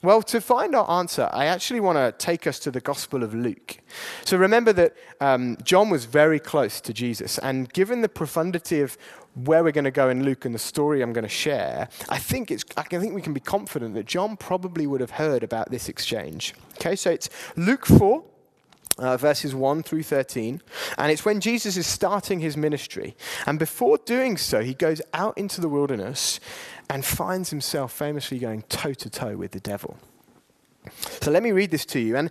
Well, 0.03 0.23
to 0.23 0.41
find 0.41 0.73
our 0.73 0.89
answer, 0.89 1.29
I 1.31 1.45
actually 1.45 1.79
want 1.79 1.97
to 1.97 2.11
take 2.11 2.47
us 2.47 2.57
to 2.59 2.71
the 2.71 2.81
Gospel 2.81 3.21
of 3.21 3.35
Luke. 3.35 3.77
So 4.25 4.35
remember 4.35 4.73
that 4.73 4.95
um, 5.19 5.57
John 5.63 5.91
was 5.91 6.05
very 6.05 6.39
close 6.39 6.81
to 6.81 6.91
Jesus, 6.91 7.37
and 7.37 7.71
given 7.71 8.01
the 8.01 8.09
profundity 8.09 8.81
of 8.81 8.97
where 9.35 9.63
we're 9.63 9.71
going 9.71 9.83
to 9.83 9.91
go 9.91 10.09
in 10.09 10.23
Luke 10.25 10.43
and 10.43 10.55
the 10.55 10.59
story 10.59 11.03
I'm 11.03 11.13
going 11.13 11.21
to 11.23 11.29
share, 11.29 11.87
I 12.09 12.17
think, 12.17 12.49
it's, 12.49 12.65
I 12.75 12.81
think 12.81 13.13
we 13.13 13.21
can 13.21 13.33
be 13.33 13.39
confident 13.39 13.93
that 13.93 14.07
John 14.07 14.37
probably 14.37 14.87
would 14.87 15.01
have 15.01 15.11
heard 15.11 15.43
about 15.43 15.69
this 15.69 15.87
exchange. 15.87 16.55
Okay, 16.79 16.95
so 16.95 17.11
it's 17.11 17.29
Luke 17.55 17.85
4, 17.85 18.23
uh, 18.97 19.17
verses 19.17 19.53
1 19.55 19.83
through 19.83 20.03
13. 20.03 20.61
And 20.97 21.11
it's 21.11 21.25
when 21.25 21.39
Jesus 21.39 21.77
is 21.77 21.87
starting 21.87 22.39
his 22.39 22.57
ministry. 22.57 23.15
And 23.45 23.57
before 23.59 23.97
doing 23.99 24.37
so, 24.37 24.61
he 24.61 24.73
goes 24.73 25.01
out 25.13 25.37
into 25.37 25.61
the 25.61 25.69
wilderness 25.69 26.39
and 26.91 27.05
finds 27.05 27.51
himself 27.51 27.93
famously 27.93 28.37
going 28.37 28.63
toe 28.63 28.93
to 28.93 29.09
toe 29.09 29.37
with 29.37 29.51
the 29.51 29.61
devil. 29.61 29.97
So 31.21 31.31
let 31.31 31.41
me 31.41 31.53
read 31.53 31.71
this 31.71 31.85
to 31.85 32.01
you 32.01 32.17
and 32.17 32.29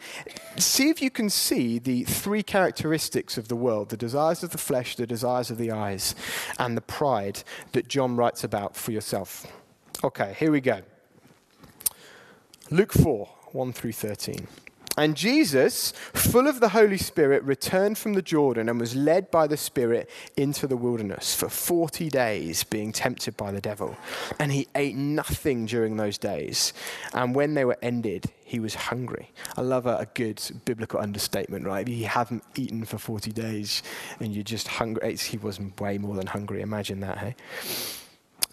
see 0.58 0.90
if 0.90 1.00
you 1.00 1.10
can 1.10 1.30
see 1.30 1.78
the 1.78 2.04
three 2.04 2.42
characteristics 2.42 3.38
of 3.38 3.48
the 3.48 3.56
world 3.56 3.88
the 3.88 3.96
desires 3.96 4.42
of 4.42 4.50
the 4.50 4.58
flesh, 4.58 4.96
the 4.96 5.06
desires 5.06 5.50
of 5.50 5.56
the 5.56 5.70
eyes, 5.70 6.14
and 6.58 6.76
the 6.76 6.82
pride 6.82 7.42
that 7.72 7.88
John 7.88 8.16
writes 8.16 8.44
about 8.44 8.76
for 8.76 8.92
yourself. 8.92 9.46
Okay, 10.04 10.36
here 10.38 10.52
we 10.52 10.60
go. 10.60 10.82
Luke 12.70 12.92
4 12.92 13.26
1 13.52 13.72
through 13.72 13.92
13. 13.92 14.46
And 15.00 15.16
Jesus, 15.16 15.92
full 16.12 16.46
of 16.46 16.60
the 16.60 16.68
Holy 16.68 16.98
Spirit, 16.98 17.42
returned 17.44 17.96
from 17.96 18.12
the 18.12 18.20
Jordan 18.20 18.68
and 18.68 18.78
was 18.78 18.94
led 18.94 19.30
by 19.30 19.46
the 19.46 19.56
Spirit 19.56 20.10
into 20.36 20.66
the 20.66 20.76
wilderness 20.76 21.34
for 21.34 21.48
40 21.48 22.10
days, 22.10 22.64
being 22.64 22.92
tempted 22.92 23.34
by 23.34 23.50
the 23.50 23.62
devil. 23.62 23.96
And 24.38 24.52
he 24.52 24.68
ate 24.74 24.94
nothing 24.96 25.64
during 25.64 25.96
those 25.96 26.18
days. 26.18 26.74
And 27.14 27.34
when 27.34 27.54
they 27.54 27.64
were 27.64 27.78
ended, 27.80 28.26
he 28.44 28.60
was 28.60 28.74
hungry. 28.74 29.30
I 29.56 29.62
love 29.62 29.86
a, 29.86 29.96
a 29.96 30.06
good 30.12 30.42
biblical 30.66 31.00
understatement, 31.00 31.64
right? 31.64 31.88
If 31.88 31.94
you 31.94 32.04
haven't 32.04 32.44
eaten 32.56 32.84
for 32.84 32.98
40 32.98 33.32
days 33.32 33.82
and 34.20 34.34
you're 34.34 34.44
just 34.44 34.68
hungry, 34.68 35.16
he 35.16 35.38
was 35.38 35.58
way 35.80 35.96
more 35.96 36.14
than 36.14 36.26
hungry. 36.26 36.60
Imagine 36.60 37.00
that, 37.00 37.16
hey? 37.16 37.36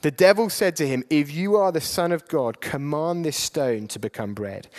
The 0.01 0.11
devil 0.11 0.49
said 0.49 0.77
to 0.77 0.87
him, 0.87 1.03
If 1.09 1.29
you 1.29 1.57
are 1.57 1.73
the 1.73 1.81
Son 1.81 2.13
of 2.13 2.25
God, 2.29 2.61
command 2.61 3.25
this 3.25 3.35
stone 3.35 3.89
to 3.89 3.99
become 3.99 4.33
bread. 4.33 4.69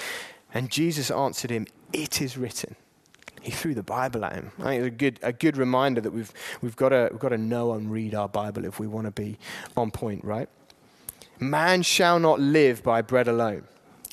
And 0.58 0.70
Jesus 0.70 1.08
answered 1.12 1.52
him, 1.52 1.68
It 1.92 2.20
is 2.20 2.36
written. 2.36 2.74
He 3.40 3.52
threw 3.52 3.76
the 3.76 3.84
Bible 3.84 4.24
at 4.24 4.32
him. 4.32 4.50
I 4.58 4.64
think 4.64 4.80
it's 4.80 4.86
a 4.88 4.90
good, 4.90 5.18
a 5.22 5.32
good 5.32 5.56
reminder 5.56 6.00
that 6.00 6.10
we've, 6.10 6.32
we've, 6.60 6.74
got 6.74 6.88
to, 6.88 7.10
we've 7.12 7.20
got 7.20 7.28
to 7.28 7.38
know 7.38 7.74
and 7.74 7.92
read 7.92 8.12
our 8.12 8.28
Bible 8.28 8.64
if 8.64 8.80
we 8.80 8.88
want 8.88 9.04
to 9.04 9.12
be 9.12 9.38
on 9.76 9.92
point, 9.92 10.24
right? 10.24 10.48
Man 11.38 11.82
shall 11.82 12.18
not 12.18 12.40
live 12.40 12.82
by 12.82 13.02
bread 13.02 13.28
alone. 13.28 13.68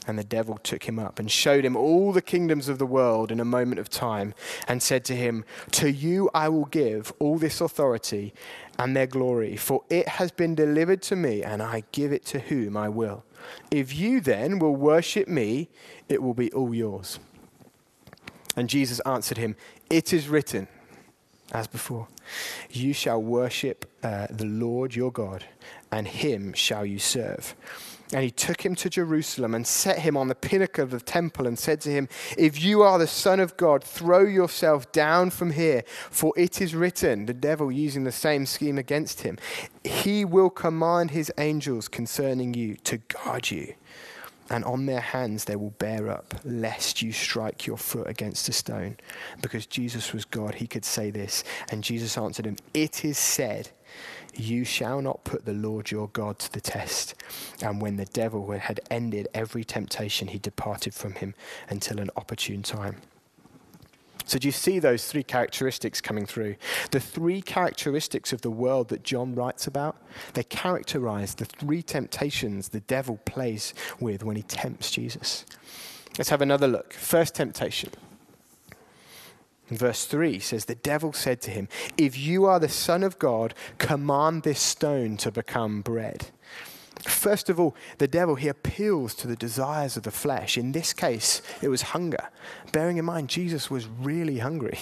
And 0.06 0.20
the 0.20 0.24
devil 0.24 0.60
took 0.60 0.84
him 0.84 1.00
up 1.00 1.18
and 1.18 1.32
showed 1.32 1.66
him 1.66 1.76
all 1.76 2.12
the 2.12 2.22
kingdoms 2.22 2.70
of 2.70 2.78
the 2.78 2.86
world 2.86 3.32
in 3.32 3.40
a 3.40 3.46
moment 3.46 3.80
of 3.80 3.90
time 3.90 4.36
and 4.68 4.84
said 4.84 5.04
to 5.06 5.16
him, 5.16 5.46
To 5.72 5.90
you 5.90 6.30
I 6.36 6.48
will 6.50 6.66
give 6.66 7.12
all 7.18 7.40
this 7.40 7.60
authority 7.60 8.36
and 8.78 8.96
their 8.96 9.08
glory, 9.08 9.58
for 9.58 9.82
it 9.90 10.08
has 10.08 10.30
been 10.30 10.54
delivered 10.54 11.02
to 11.04 11.16
me, 11.16 11.42
and 11.42 11.64
I 11.64 11.86
give 11.92 12.12
it 12.12 12.24
to 12.26 12.40
whom 12.40 12.78
I 12.78 12.88
will. 12.88 13.24
If 13.72 13.96
you 13.96 14.22
then 14.22 14.60
will 14.60 14.76
worship 14.76 15.28
me, 15.28 15.70
it 16.10 16.22
will 16.22 16.34
be 16.34 16.52
all 16.52 16.74
yours. 16.74 17.20
And 18.56 18.70
Jesus 18.70 19.00
answered 19.02 19.38
him, 19.38 19.56
It 19.90 20.14
is 20.14 20.30
written, 20.30 20.68
as 21.52 21.68
before, 21.68 22.08
you 22.72 22.94
shall 22.94 23.22
worship 23.22 23.90
uh, 24.04 24.28
the 24.30 24.46
Lord 24.46 24.96
your 24.96 25.12
God, 25.12 25.46
and 25.92 26.08
him 26.08 26.54
shall 26.54 26.86
you 26.86 27.00
serve. 27.00 27.56
And 28.14 28.24
he 28.24 28.30
took 28.30 28.64
him 28.64 28.76
to 28.76 28.90
Jerusalem 28.90 29.56
and 29.56 29.66
set 29.66 30.00
him 30.00 30.16
on 30.16 30.28
the 30.28 30.36
pinnacle 30.36 30.84
of 30.84 30.92
the 30.92 31.00
temple 31.00 31.48
and 31.48 31.58
said 31.58 31.82
to 31.82 31.90
him, 31.90 32.08
If 32.38 32.64
you 32.64 32.84
are 32.84 33.00
the 33.00 33.08
Son 33.08 33.40
of 33.40 33.58
God, 33.58 33.84
throw 33.84 34.24
yourself 34.24 34.92
down 34.92 35.32
from 35.32 35.52
here, 35.52 35.84
for 36.12 36.32
it 36.38 36.62
is 36.62 36.76
written, 36.76 37.26
the 37.26 37.34
devil 37.34 37.72
using 37.72 38.04
the 38.04 38.12
same 38.12 38.46
scheme 38.46 38.78
against 38.78 39.22
him, 39.22 39.38
he 39.84 40.24
will 40.24 40.52
command 40.52 41.12
his 41.12 41.32
angels 41.38 41.88
concerning 41.88 42.54
you 42.54 42.76
to 42.78 42.98
guard 42.98 43.50
you. 43.50 43.74
And 44.50 44.64
on 44.64 44.86
their 44.86 45.02
hands 45.02 45.46
they 45.46 45.56
will 45.56 45.72
bear 45.72 46.10
up, 46.10 46.36
lest 46.44 47.02
you 47.02 47.12
strike 47.12 47.66
your 47.66 47.78
foot 47.78 48.08
against 48.08 48.48
a 48.50 48.54
stone. 48.54 48.98
Because 49.42 49.66
Jesus 49.66 50.14
was 50.14 50.26
God, 50.26 50.56
he 50.56 50.68
could 50.68 50.86
say 50.86 51.10
this. 51.10 51.44
And 51.72 51.84
Jesus 51.84 52.18
answered 52.18 52.46
him, 52.46 52.58
It 52.74 53.04
is 53.04 53.18
said, 53.18 53.70
you 54.38 54.66
shall 54.66 55.02
not 55.02 55.24
put 55.24 55.46
the 55.46 55.54
Lord 55.54 55.92
your 55.92 56.10
God 56.10 56.40
to 56.40 56.52
the 56.52 56.60
test. 56.60 57.16
And 57.62 57.82
when 57.82 57.96
the 57.96 58.06
devil 58.06 58.52
had 58.52 58.82
ended 58.92 59.28
every 59.34 59.64
temptation, 59.64 60.28
he 60.28 60.40
departed 60.40 60.94
from 60.94 61.14
him 61.14 61.36
until 61.70 62.00
an 62.00 62.10
opportune 62.18 62.62
time. 62.62 62.98
So, 64.26 64.40
do 64.40 64.48
you 64.48 64.52
see 64.52 64.80
those 64.80 65.06
three 65.06 65.24
characteristics 65.24 66.02
coming 66.02 66.26
through? 66.26 66.56
The 66.92 67.00
three 67.00 67.42
characteristics 67.42 68.34
of 68.34 68.42
the 68.42 68.50
world 68.50 68.90
that 68.90 69.04
John 69.04 69.36
writes 69.36 69.68
about, 69.68 69.98
they 70.34 70.44
characterize 70.44 71.36
the 71.36 71.46
three 71.46 71.84
temptations 71.84 72.70
the 72.70 72.80
devil 72.82 73.20
plays 73.26 73.74
with 74.00 74.24
when 74.24 74.36
he 74.36 74.44
tempts 74.44 74.90
Jesus. 74.92 75.46
Let's 76.18 76.30
have 76.30 76.42
another 76.42 76.68
look. 76.68 76.94
First 76.94 77.36
temptation 77.36 77.92
verse 79.70 80.06
3 80.06 80.40
says, 80.40 80.66
The 80.66 80.76
devil 80.76 81.14
said 81.14 81.42
to 81.42 81.52
him, 81.52 81.68
If 81.98 82.18
you 82.18 82.46
are 82.46 82.60
the 82.60 82.70
Son 82.70 83.04
of 83.04 83.20
God, 83.20 83.54
command 83.78 84.44
this 84.44 84.60
stone 84.60 85.18
to 85.18 85.32
become 85.32 85.82
bread. 85.82 86.28
First 87.06 87.50
of 87.50 87.60
all, 87.60 87.76
the 88.00 88.08
devil, 88.08 88.36
he 88.36 88.48
appeals 88.48 89.14
to 89.16 89.28
the 89.28 89.36
desires 89.36 89.96
of 89.96 90.04
the 90.04 90.12
flesh. 90.12 90.58
In 90.58 90.72
this 90.72 90.92
case, 90.92 91.42
it 91.62 91.68
was 91.68 91.84
hunger. 91.84 92.30
Bearing 92.72 92.98
in 92.98 93.06
mind, 93.06 93.30
Jesus 93.30 93.70
was 93.70 93.88
really 93.88 94.40
hungry. 94.40 94.80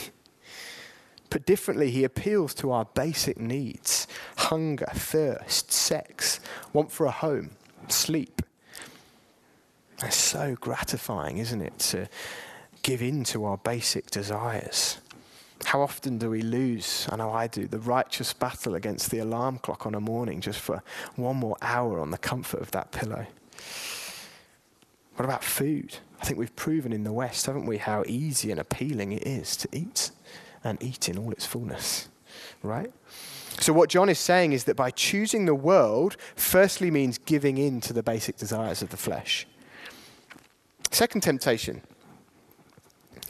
But 1.30 1.46
differently, 1.46 1.92
he 1.92 2.04
appeals 2.04 2.54
to 2.56 2.72
our 2.72 2.86
basic 2.86 3.40
needs 3.40 4.08
hunger, 4.38 4.88
thirst, 4.94 5.72
sex, 5.72 6.40
want 6.72 6.92
for 6.92 7.08
a 7.08 7.12
home, 7.12 7.52
sleep. 7.90 8.42
It's 10.02 10.16
so 10.16 10.56
gratifying, 10.60 11.40
isn't 11.40 11.62
it, 11.62 11.78
to 11.80 12.08
give 12.84 13.02
in 13.02 13.24
to 13.26 13.46
our 13.46 13.58
basic 13.58 14.12
desires. 14.12 15.00
How 15.66 15.82
often 15.82 16.18
do 16.18 16.30
we 16.30 16.42
lose, 16.42 17.08
I 17.12 17.16
know 17.16 17.32
I 17.32 17.48
do, 17.48 17.68
the 17.68 17.80
righteous 17.80 18.34
battle 18.34 18.76
against 18.76 19.12
the 19.12 19.20
alarm 19.20 19.60
clock 19.60 19.86
on 19.86 19.96
a 19.96 20.00
morning 20.00 20.42
just 20.42 20.60
for 20.60 20.84
one 21.16 21.38
more 21.38 21.58
hour 21.62 22.00
on 22.00 22.12
the 22.12 22.18
comfort 22.18 22.62
of 22.62 22.72
that 22.72 22.92
pillow? 22.92 23.26
What 25.16 25.26
about 25.26 25.44
food? 25.44 25.98
I 26.22 26.26
think 26.26 26.40
we've 26.40 26.56
proven 26.56 26.94
in 26.94 27.04
the 27.04 27.14
West, 27.14 27.46
haven't 27.46 27.66
we, 27.66 27.78
how 27.78 28.04
easy 28.08 28.52
and 28.52 28.60
appealing 28.60 29.12
it 29.12 29.28
is 29.28 29.56
to 29.58 29.70
eat 29.72 30.12
and 30.64 30.82
eat 30.82 31.10
in 31.10 31.18
all 31.18 31.32
its 31.32 31.46
fullness, 31.46 32.08
right? 32.62 32.92
So, 33.60 33.74
what 33.74 33.90
John 33.90 34.10
is 34.10 34.20
saying 34.20 34.54
is 34.54 34.64
that 34.64 34.76
by 34.76 34.90
choosing 34.90 35.46
the 35.46 35.54
world, 35.54 36.18
firstly 36.36 36.90
means 36.90 37.18
giving 37.18 37.58
in 37.58 37.82
to 37.82 37.94
the 37.94 38.02
basic 38.02 38.38
desires 38.38 38.82
of 38.82 38.90
the 38.90 38.98
flesh. 38.98 39.46
Second 40.92 41.22
temptation 41.22 41.82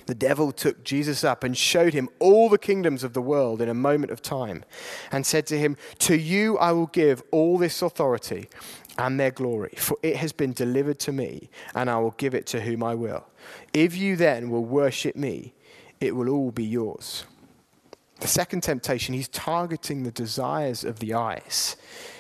the 0.06 0.16
devil 0.16 0.52
took 0.52 0.84
Jesus 0.84 1.24
up 1.24 1.44
and 1.44 1.58
showed 1.58 1.94
him 1.94 2.10
all 2.20 2.50
the 2.50 2.58
kingdoms 2.58 3.04
of 3.04 3.14
the 3.14 3.22
world 3.22 3.62
in 3.62 3.70
a 3.70 3.74
moment 3.74 4.12
of 4.12 4.22
time 4.22 4.64
and 5.12 5.26
said 5.26 5.46
to 5.48 5.58
him, 5.58 5.78
To 6.00 6.18
you 6.18 6.58
I 6.58 6.72
will 6.72 6.88
give 6.88 7.24
all 7.32 7.58
this 7.58 7.82
authority 7.82 8.50
and 8.98 9.20
their 9.20 9.32
glory, 9.32 9.74
for 9.78 9.98
it 10.04 10.18
has 10.18 10.32
been 10.32 10.54
delivered 10.54 11.00
to 11.00 11.12
me, 11.12 11.50
and 11.74 11.90
I 11.90 11.98
will 12.00 12.12
give 12.12 12.36
it 12.36 12.46
to 12.48 12.62
whom 12.62 12.84
I 12.84 12.96
will. 12.96 13.26
If 13.74 13.98
you 13.98 14.16
then 14.16 14.50
will 14.50 14.66
worship 14.66 15.16
me, 15.16 15.54
it 16.00 16.16
will 16.16 16.30
all 16.30 16.52
be 16.52 16.66
yours. 16.66 17.26
The 18.20 18.28
second 18.28 18.62
temptation, 18.62 19.14
he's 19.14 19.28
targeting 19.28 20.04
the 20.04 20.12
desires 20.12 20.84
of 20.84 21.00
the 21.00 21.14
eyes. 21.14 21.76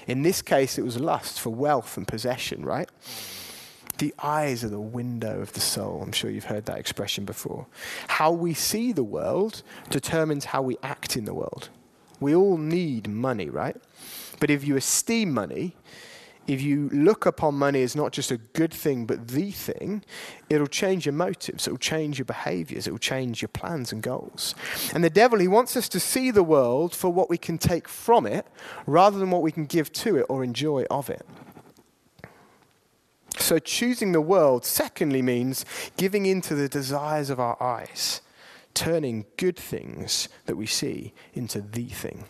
In 0.07 0.23
this 0.23 0.41
case, 0.41 0.77
it 0.77 0.83
was 0.83 0.99
lust 0.99 1.39
for 1.39 1.49
wealth 1.49 1.95
and 1.95 2.07
possession, 2.07 2.65
right? 2.65 2.89
The 3.97 4.13
eyes 4.21 4.63
are 4.63 4.69
the 4.69 4.79
window 4.79 5.39
of 5.39 5.53
the 5.53 5.59
soul. 5.59 6.01
I'm 6.01 6.11
sure 6.11 6.31
you've 6.31 6.45
heard 6.45 6.65
that 6.65 6.79
expression 6.79 7.25
before. 7.25 7.67
How 8.07 8.31
we 8.31 8.53
see 8.53 8.91
the 8.91 9.03
world 9.03 9.63
determines 9.89 10.45
how 10.45 10.61
we 10.61 10.77
act 10.81 11.15
in 11.15 11.25
the 11.25 11.33
world. 11.33 11.69
We 12.19 12.33
all 12.35 12.57
need 12.57 13.07
money, 13.07 13.49
right? 13.49 13.77
But 14.39 14.49
if 14.49 14.65
you 14.65 14.75
esteem 14.75 15.33
money, 15.33 15.75
if 16.45 16.61
you 16.61 16.89
look 16.91 17.25
upon 17.25 17.55
money 17.55 17.83
as 17.83 17.95
not 17.95 18.11
just 18.11 18.31
a 18.31 18.37
good 18.37 18.73
thing, 18.73 19.05
but 19.05 19.29
the 19.29 19.51
thing, 19.51 20.03
it'll 20.49 20.67
change 20.67 21.05
your 21.05 21.13
motives, 21.13 21.67
it'll 21.67 21.77
change 21.77 22.17
your 22.17 22.25
behaviors, 22.25 22.85
it'll 22.85 22.99
change 22.99 23.41
your 23.41 23.49
plans 23.49 23.93
and 23.93 24.01
goals. 24.01 24.53
And 24.93 25.03
the 25.03 25.09
devil, 25.09 25.39
he 25.39 25.47
wants 25.47 25.77
us 25.77 25.87
to 25.89 25.99
see 25.99 26.31
the 26.31 26.43
world 26.43 26.93
for 26.93 27.09
what 27.09 27.29
we 27.29 27.37
can 27.37 27.57
take 27.57 27.87
from 27.87 28.25
it 28.25 28.45
rather 28.85 29.19
than 29.19 29.31
what 29.31 29.41
we 29.41 29.51
can 29.51 29.65
give 29.65 29.93
to 29.93 30.17
it 30.17 30.25
or 30.27 30.43
enjoy 30.43 30.83
of 30.89 31.09
it. 31.09 31.25
So, 33.37 33.59
choosing 33.59 34.11
the 34.11 34.21
world, 34.21 34.63
secondly, 34.65 35.21
means 35.21 35.65
giving 35.97 36.25
in 36.25 36.41
to 36.41 36.55
the 36.55 36.69
desires 36.69 37.29
of 37.29 37.39
our 37.39 37.61
eyes, 37.61 38.21
turning 38.73 39.25
good 39.37 39.57
things 39.57 40.29
that 40.45 40.55
we 40.55 40.65
see 40.65 41.13
into 41.33 41.61
the 41.61 41.85
thing. 41.85 42.25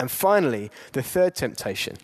And 0.00 0.10
finally, 0.10 0.70
the 0.92 1.02
third 1.02 1.34
temptation. 1.34 1.96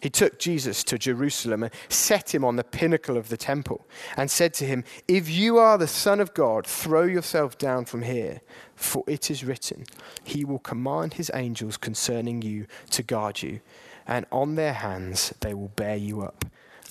He 0.00 0.10
took 0.10 0.38
Jesus 0.38 0.84
to 0.84 0.98
Jerusalem 0.98 1.62
and 1.62 1.72
set 1.88 2.34
him 2.34 2.44
on 2.44 2.56
the 2.56 2.64
pinnacle 2.64 3.16
of 3.16 3.28
the 3.28 3.36
temple 3.36 3.86
and 4.16 4.30
said 4.30 4.52
to 4.54 4.64
him, 4.64 4.84
If 5.08 5.28
you 5.28 5.58
are 5.58 5.78
the 5.78 5.88
Son 5.88 6.20
of 6.20 6.34
God, 6.34 6.66
throw 6.66 7.04
yourself 7.04 7.56
down 7.58 7.86
from 7.86 8.02
here, 8.02 8.40
for 8.74 9.04
it 9.06 9.30
is 9.30 9.42
written, 9.42 9.84
He 10.22 10.44
will 10.44 10.58
command 10.58 11.14
His 11.14 11.30
angels 11.34 11.76
concerning 11.76 12.42
you 12.42 12.66
to 12.90 13.02
guard 13.02 13.42
you, 13.42 13.60
and 14.06 14.26
on 14.30 14.54
their 14.54 14.72
hands 14.72 15.34
they 15.40 15.54
will 15.54 15.68
bear 15.68 15.96
you 15.96 16.22
up, 16.22 16.44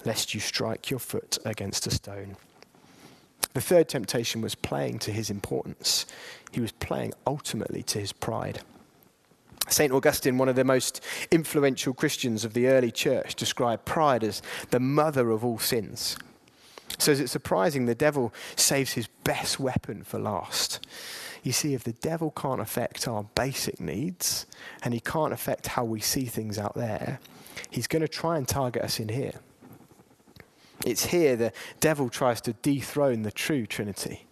lest 0.03 0.33
you 0.33 0.39
strike 0.39 0.89
your 0.89 0.99
foot 0.99 1.37
against 1.45 1.87
a 1.87 1.91
stone. 1.91 2.37
The 3.53 3.61
third 3.61 3.87
temptation 3.87 4.41
was 4.41 4.55
playing 4.55 4.99
to 4.99 5.11
his 5.11 5.29
importance, 5.29 6.05
he 6.51 6.61
was 6.61 6.71
playing 6.71 7.13
ultimately 7.25 7.83
to 7.83 7.99
his 7.99 8.11
pride. 8.11 8.61
St. 9.67 9.91
Augustine, 9.91 10.37
one 10.37 10.49
of 10.49 10.55
the 10.55 10.63
most 10.63 11.01
influential 11.31 11.93
Christians 11.93 12.45
of 12.45 12.53
the 12.53 12.67
early 12.67 12.91
church, 12.91 13.35
described 13.35 13.85
pride 13.85 14.23
as 14.23 14.41
the 14.69 14.79
mother 14.79 15.31
of 15.31 15.43
all 15.43 15.57
sins. 15.57 16.17
So, 16.99 17.11
is 17.11 17.19
it 17.19 17.29
surprising 17.29 17.85
the 17.85 17.95
devil 17.95 18.33
saves 18.55 18.93
his 18.93 19.07
best 19.23 19.59
weapon 19.59 20.03
for 20.03 20.19
last? 20.19 20.85
You 21.45 21.53
see, 21.53 21.73
if 21.73 21.85
the 21.85 21.93
devil 21.93 22.31
can't 22.31 22.59
affect 22.59 23.07
our 23.07 23.23
basic 23.35 23.79
needs 23.79 24.45
and 24.83 24.93
he 24.93 24.99
can't 24.99 25.31
affect 25.31 25.67
how 25.67 25.85
we 25.85 26.01
see 26.01 26.25
things 26.25 26.57
out 26.57 26.75
there, 26.75 27.19
he's 27.69 27.87
going 27.87 28.01
to 28.01 28.07
try 28.07 28.35
and 28.37 28.47
target 28.47 28.81
us 28.81 28.99
in 28.99 29.07
here. 29.07 29.39
It's 30.85 31.05
here 31.05 31.37
the 31.37 31.53
devil 31.79 32.09
tries 32.09 32.41
to 32.41 32.53
dethrone 32.53 33.21
the 33.21 33.31
true 33.31 33.65
Trinity 33.65 34.25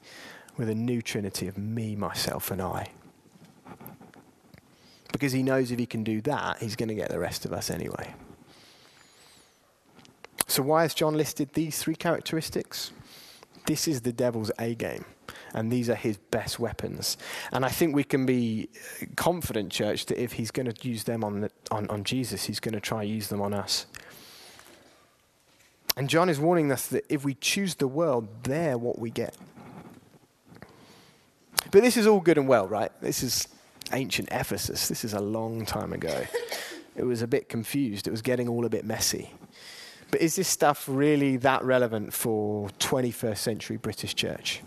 with 0.58 0.70
a 0.70 0.75
new 0.75 1.01
Trinity 1.01 1.48
of 1.48 1.58
me, 1.58 1.96
myself, 1.96 2.51
and 2.51 2.62
I 2.62 2.89
because 5.13 5.32
he 5.32 5.43
knows 5.43 5.72
if 5.72 5.79
he 5.79 5.86
can 5.86 6.03
do 6.03 6.20
that, 6.22 6.58
he's 6.58 6.75
going 6.75 6.89
to 6.89 6.96
get 6.96 7.10
the 7.10 7.20
rest 7.20 7.46
of 7.46 7.53
us 7.53 7.70
anyway. 7.70 8.13
So, 10.48 10.62
why 10.62 10.82
has 10.82 10.93
John 10.93 11.15
listed 11.15 11.53
these 11.53 11.77
three 11.77 11.96
characteristics? 11.96 12.91
This 13.65 13.88
is 13.88 14.01
the 14.01 14.12
devil's 14.12 14.51
A 14.60 14.75
game, 14.75 15.05
and 15.53 15.72
these 15.72 15.89
are 15.89 15.95
his 15.95 16.17
best 16.17 16.60
weapons. 16.60 17.17
And 17.51 17.63
I 17.65 17.69
think 17.69 17.95
we 17.95 18.03
can 18.03 18.25
be 18.25 18.69
confident, 19.15 19.72
church, 19.72 20.07
that 20.07 20.22
if 20.22 20.33
he's 20.33 20.51
going 20.51 20.72
to 20.72 20.88
use 20.88 21.03
them 21.03 21.24
on, 21.24 21.41
the, 21.41 21.51
on, 21.72 21.88
on 21.89 22.03
Jesus, 22.03 22.45
he's 22.45 22.60
going 22.60 22.74
to 22.74 22.81
try 22.81 23.03
use 23.03 23.27
them 23.27 23.41
on 23.41 23.53
us. 23.53 23.86
And 25.95 26.10
John 26.10 26.27
is 26.27 26.39
warning 26.39 26.72
us 26.72 26.88
that 26.88 27.05
if 27.07 27.24
we 27.24 27.36
choose 27.36 27.75
the 27.75 27.88
world, 27.88 28.27
they're 28.43 28.77
what 28.77 28.98
we 28.98 29.12
get. 29.12 29.38
But 31.72 31.83
this 31.83 31.98
is 31.98 32.07
all 32.07 32.19
good 32.19 32.38
and 32.38 32.48
well, 32.48 32.67
right? 32.67 32.91
This 33.01 33.22
is 33.22 33.48
ancient 33.91 34.29
Ephesus. 34.31 34.88
This 34.88 35.05
is 35.05 35.13
a 35.13 35.19
long 35.19 35.65
time 35.65 35.93
ago. 35.93 36.25
it 36.95 37.03
was 37.03 37.22
a 37.22 37.27
bit 37.27 37.50
confused, 37.50 38.07
it 38.07 38.12
was 38.12 38.22
getting 38.22 38.48
all 38.48 38.65
a 38.65 38.69
bit 38.69 38.86
messy. 38.86 39.31
But 40.12 40.22
is 40.22 40.36
this 40.36 40.48
stuff 40.48 40.86
really 40.88 41.38
that 41.38 41.63
relevant 41.63 42.13
for 42.13 42.69
21st 42.79 43.38
century 43.38 43.77
British 43.77 44.13
church? 44.13 44.62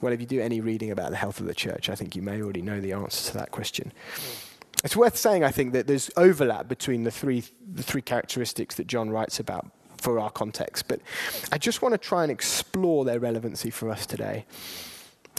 Well, 0.00 0.12
if 0.12 0.20
you 0.20 0.26
do 0.26 0.40
any 0.40 0.60
reading 0.60 0.90
about 0.90 1.10
the 1.10 1.16
health 1.16 1.40
of 1.40 1.46
the 1.46 1.54
church, 1.54 1.90
I 1.90 1.94
think 1.94 2.16
you 2.16 2.22
may 2.22 2.42
already 2.42 2.62
know 2.62 2.80
the 2.80 2.92
answer 2.92 3.32
to 3.32 3.38
that 3.38 3.50
question. 3.50 3.92
It's 4.82 4.96
worth 4.96 5.16
saying, 5.16 5.44
I 5.44 5.50
think, 5.50 5.72
that 5.74 5.86
there's 5.86 6.10
overlap 6.16 6.68
between 6.68 7.04
the 7.04 7.10
three, 7.10 7.44
the 7.74 7.82
three 7.82 8.00
characteristics 8.00 8.76
that 8.76 8.86
John 8.86 9.10
writes 9.10 9.38
about 9.38 9.70
for 9.98 10.18
our 10.18 10.30
context, 10.30 10.88
but 10.88 11.00
I 11.52 11.58
just 11.58 11.82
want 11.82 11.92
to 11.92 11.98
try 11.98 12.22
and 12.22 12.32
explore 12.32 13.04
their 13.04 13.20
relevancy 13.20 13.68
for 13.68 13.90
us 13.90 14.06
today. 14.06 14.46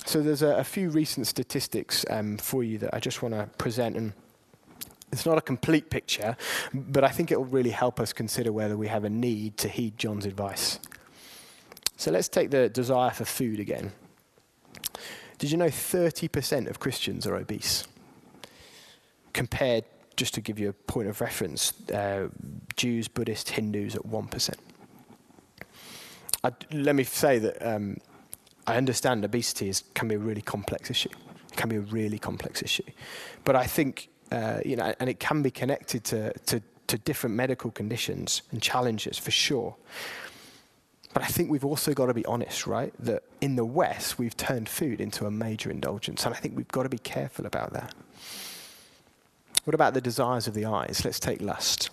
So 0.05 0.21
there's 0.21 0.43
a, 0.43 0.57
a 0.57 0.63
few 0.63 0.89
recent 0.89 1.25
statistics 1.25 2.05
um, 2.09 2.37
for 2.37 2.63
you 2.63 2.77
that 2.79 2.93
I 2.93 2.99
just 2.99 3.23
want 3.23 3.33
to 3.33 3.49
present, 3.57 3.97
and 3.97 4.13
it's 5.11 5.25
not 5.25 5.39
a 5.39 5.41
complete 5.41 5.89
picture, 5.89 6.37
but 6.73 7.03
I 7.03 7.09
think 7.09 7.31
it 7.31 7.37
will 7.37 7.45
really 7.45 7.71
help 7.71 7.99
us 7.99 8.13
consider 8.13 8.51
whether 8.51 8.77
we 8.77 8.87
have 8.87 9.03
a 9.03 9.09
need 9.09 9.57
to 9.57 9.67
heed 9.67 9.97
John's 9.97 10.27
advice. 10.27 10.79
So 11.97 12.11
let's 12.11 12.27
take 12.27 12.51
the 12.51 12.69
desire 12.69 13.11
for 13.11 13.25
food 13.25 13.59
again. 13.59 13.91
Did 15.41 15.49
you 15.49 15.57
know 15.57 15.69
30% 15.69 16.69
of 16.69 16.79
Christians 16.79 17.25
are 17.25 17.35
obese? 17.35 17.87
Compared, 19.33 19.85
just 20.15 20.35
to 20.35 20.41
give 20.41 20.59
you 20.59 20.69
a 20.69 20.73
point 20.73 21.07
of 21.07 21.19
reference, 21.19 21.73
uh, 21.89 22.27
Jews, 22.77 23.07
Buddhists, 23.07 23.49
Hindus 23.49 23.95
at 23.95 24.03
1%. 24.03 24.53
I'd, 26.43 26.53
let 26.71 26.95
me 26.95 27.03
say 27.03 27.39
that 27.39 27.57
um, 27.67 27.97
I 28.67 28.75
understand 28.75 29.25
obesity 29.25 29.67
is, 29.67 29.83
can 29.95 30.07
be 30.07 30.13
a 30.13 30.19
really 30.19 30.43
complex 30.43 30.91
issue. 30.91 31.09
It 31.51 31.57
can 31.57 31.69
be 31.69 31.77
a 31.77 31.81
really 31.81 32.19
complex 32.19 32.61
issue. 32.61 32.83
But 33.43 33.55
I 33.55 33.65
think, 33.65 34.09
uh, 34.31 34.59
you 34.63 34.75
know, 34.75 34.93
and 34.99 35.09
it 35.09 35.19
can 35.19 35.41
be 35.41 35.49
connected 35.49 36.03
to, 36.03 36.33
to, 36.33 36.61
to 36.85 36.99
different 36.99 37.35
medical 37.35 37.71
conditions 37.71 38.43
and 38.51 38.61
challenges 38.61 39.17
for 39.17 39.31
sure. 39.31 39.75
But 41.13 41.23
I 41.23 41.27
think 41.27 41.49
we've 41.49 41.65
also 41.65 41.93
got 41.93 42.05
to 42.05 42.13
be 42.13 42.25
honest, 42.25 42.65
right? 42.65 42.93
That 42.99 43.23
in 43.41 43.55
the 43.55 43.65
West, 43.65 44.17
we've 44.17 44.35
turned 44.37 44.69
food 44.69 45.01
into 45.01 45.25
a 45.25 45.31
major 45.31 45.69
indulgence. 45.69 46.25
And 46.25 46.33
I 46.33 46.37
think 46.37 46.55
we've 46.55 46.67
got 46.69 46.83
to 46.83 46.89
be 46.89 46.97
careful 46.97 47.45
about 47.45 47.73
that. 47.73 47.93
What 49.65 49.75
about 49.75 49.93
the 49.93 50.01
desires 50.01 50.47
of 50.47 50.53
the 50.53 50.65
eyes? 50.65 51.03
Let's 51.03 51.19
take 51.19 51.41
lust. 51.41 51.89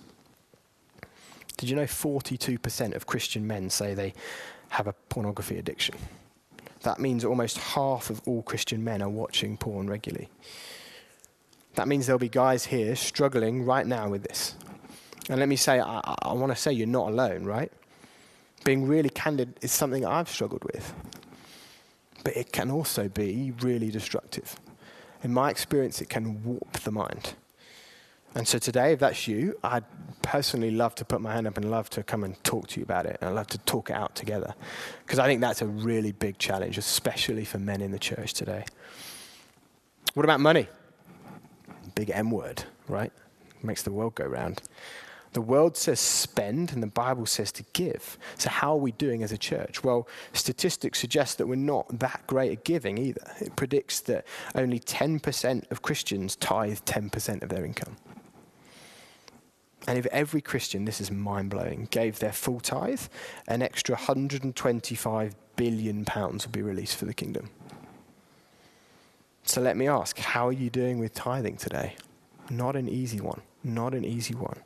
Did 1.57 1.69
you 1.69 1.77
know 1.77 1.85
42% 1.85 2.95
of 2.95 3.07
Christian 3.07 3.47
men 3.47 3.69
say 3.71 3.95
they 3.95 4.15
have 4.69 4.87
a 4.87 4.93
pornography 5.09 5.59
addiction? 5.59 5.97
that 6.83 6.99
means 6.99 7.25
almost 7.25 7.59
half 7.59 8.11
of 8.11 8.23
all 8.27 8.43
Christian 8.43 8.83
men 8.85 9.03
are 9.03 9.09
watching 9.09 9.57
porn 9.57 9.89
regularly. 9.91 10.29
That 11.75 11.89
means 11.89 12.07
there'll 12.07 12.19
be 12.19 12.29
guys 12.29 12.67
here 12.67 12.97
struggling 12.97 13.65
right 13.65 13.87
now 13.87 14.09
with 14.09 14.23
this. 14.23 14.55
And 15.29 15.39
let 15.39 15.49
me 15.49 15.57
say, 15.57 15.81
I, 15.81 16.01
I 16.23 16.33
want 16.33 16.53
to 16.53 16.57
say 16.57 16.73
you're 16.73 16.87
not 16.87 17.09
alone, 17.09 17.45
right? 17.45 17.71
Being 18.69 18.87
really 18.87 19.09
candid 19.09 19.55
is 19.63 19.73
something 19.73 20.05
I've 20.05 20.29
struggled 20.29 20.63
with. 20.63 20.93
But 22.23 22.37
it 22.37 22.53
can 22.53 22.71
also 22.71 23.09
be 23.09 23.55
really 23.63 23.91
destructive. 23.91 24.57
In 25.23 25.33
my 25.33 25.49
experience, 25.49 26.03
it 26.03 26.11
can 26.11 26.45
warp 26.45 26.75
the 26.81 26.91
mind. 26.91 27.33
And 28.35 28.47
so 28.47 28.59
today, 28.59 28.93
if 28.93 28.99
that's 28.99 29.27
you, 29.27 29.59
I'd 29.65 29.85
personally 30.21 30.71
love 30.71 30.95
to 30.97 31.07
put 31.07 31.23
my 31.23 31.33
hand 31.33 31.47
up 31.47 31.57
and 31.57 31.71
love 31.71 31.89
to 31.89 32.03
come 32.03 32.25
and 32.25 32.45
talk 32.45 32.69
to 32.69 32.81
you 32.81 32.85
about 32.85 33.07
it. 33.07 33.17
And 33.23 33.31
I'd 33.31 33.37
love 33.37 33.47
to 33.47 33.59
talk 33.61 33.89
it 33.89 33.97
out 33.97 34.15
together. 34.15 34.55
Because 35.03 35.19
I 35.19 35.27
think 35.27 35.41
that's 35.41 35.63
a 35.63 35.67
really 35.67 36.13
big 36.13 36.37
challenge, 36.37 36.77
especially 36.77 37.47
for 37.47 37.59
men 37.59 37.81
in 37.81 37.91
the 37.91 37.99
church 37.99 38.35
today. 38.35 38.67
What 40.13 40.25
about 40.25 40.41
money? 40.41 40.69
Big 41.95 42.11
M 42.11 42.31
word, 42.31 42.65
right? 42.87 43.13
Makes 43.63 43.85
the 43.85 43.93
world 43.93 44.15
go 44.15 44.27
round. 44.27 44.61
The 45.33 45.41
world 45.41 45.77
says 45.77 46.01
spend, 46.01 46.73
and 46.73 46.83
the 46.83 46.87
Bible 46.87 47.27
says 47.27 47.53
to 47.53 47.65
give. 47.73 48.19
So, 48.37 48.49
how 48.49 48.73
are 48.73 48.79
we 48.79 48.93
doing 48.93 49.23
as 49.23 49.33
a 49.33 49.39
church? 49.39 49.85
Well, 49.85 50.09
statistics 50.33 50.99
suggest 50.99 51.39
that 51.39 51.47
we're 51.47 51.57
not 51.57 51.99
that 51.99 52.27
great 52.27 52.53
at 52.53 52.65
giving 52.65 52.99
either. 52.99 53.33
It 53.41 53.55
predicts 53.57 54.01
that 54.01 54.27
only 54.55 54.81
10% 54.81 55.71
of 55.71 55.83
Christians 55.83 56.37
tithe 56.37 56.79
10% 56.87 57.43
of 57.43 57.49
their 57.51 57.65
income. 57.65 57.97
And 59.87 59.99
if 59.99 60.07
every 60.07 60.41
Christian, 60.41 60.85
this 60.85 61.01
is 61.01 61.11
mind 61.11 61.51
blowing, 61.51 61.89
gave 61.91 62.19
their 62.19 62.33
full 62.33 62.61
tithe, 62.61 63.03
an 63.47 63.63
extra 63.63 63.95
125 63.95 65.35
billion 65.57 66.05
pounds 66.05 66.47
would 66.47 66.53
be 66.53 66.63
released 66.63 66.97
for 66.97 67.07
the 67.07 67.15
kingdom. 67.15 67.51
So 69.45 69.63
let 69.63 69.79
me 69.79 69.89
ask, 69.89 70.19
how 70.19 70.49
are 70.49 70.53
you 70.53 70.69
doing 70.69 70.99
with 70.99 71.15
tithing 71.15 71.57
today? 71.57 71.97
Not 72.51 72.77
an 72.77 72.87
easy 72.87 73.21
one. 73.21 73.41
Not 73.65 73.95
an 73.95 74.05
easy 74.05 74.35
one. 74.35 74.59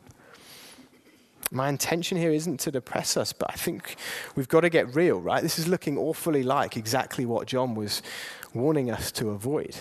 My 1.52 1.68
intention 1.68 2.16
here 2.16 2.32
isn't 2.32 2.60
to 2.60 2.70
depress 2.70 3.16
us, 3.16 3.34
but 3.34 3.50
I 3.50 3.56
think 3.56 3.96
we've 4.34 4.48
got 4.48 4.62
to 4.62 4.70
get 4.70 4.94
real, 4.94 5.20
right? 5.20 5.42
This 5.42 5.58
is 5.58 5.68
looking 5.68 5.98
awfully 5.98 6.42
like 6.42 6.78
exactly 6.78 7.26
what 7.26 7.46
John 7.46 7.74
was 7.74 8.02
warning 8.54 8.90
us 8.90 9.12
to 9.12 9.28
avoid. 9.28 9.76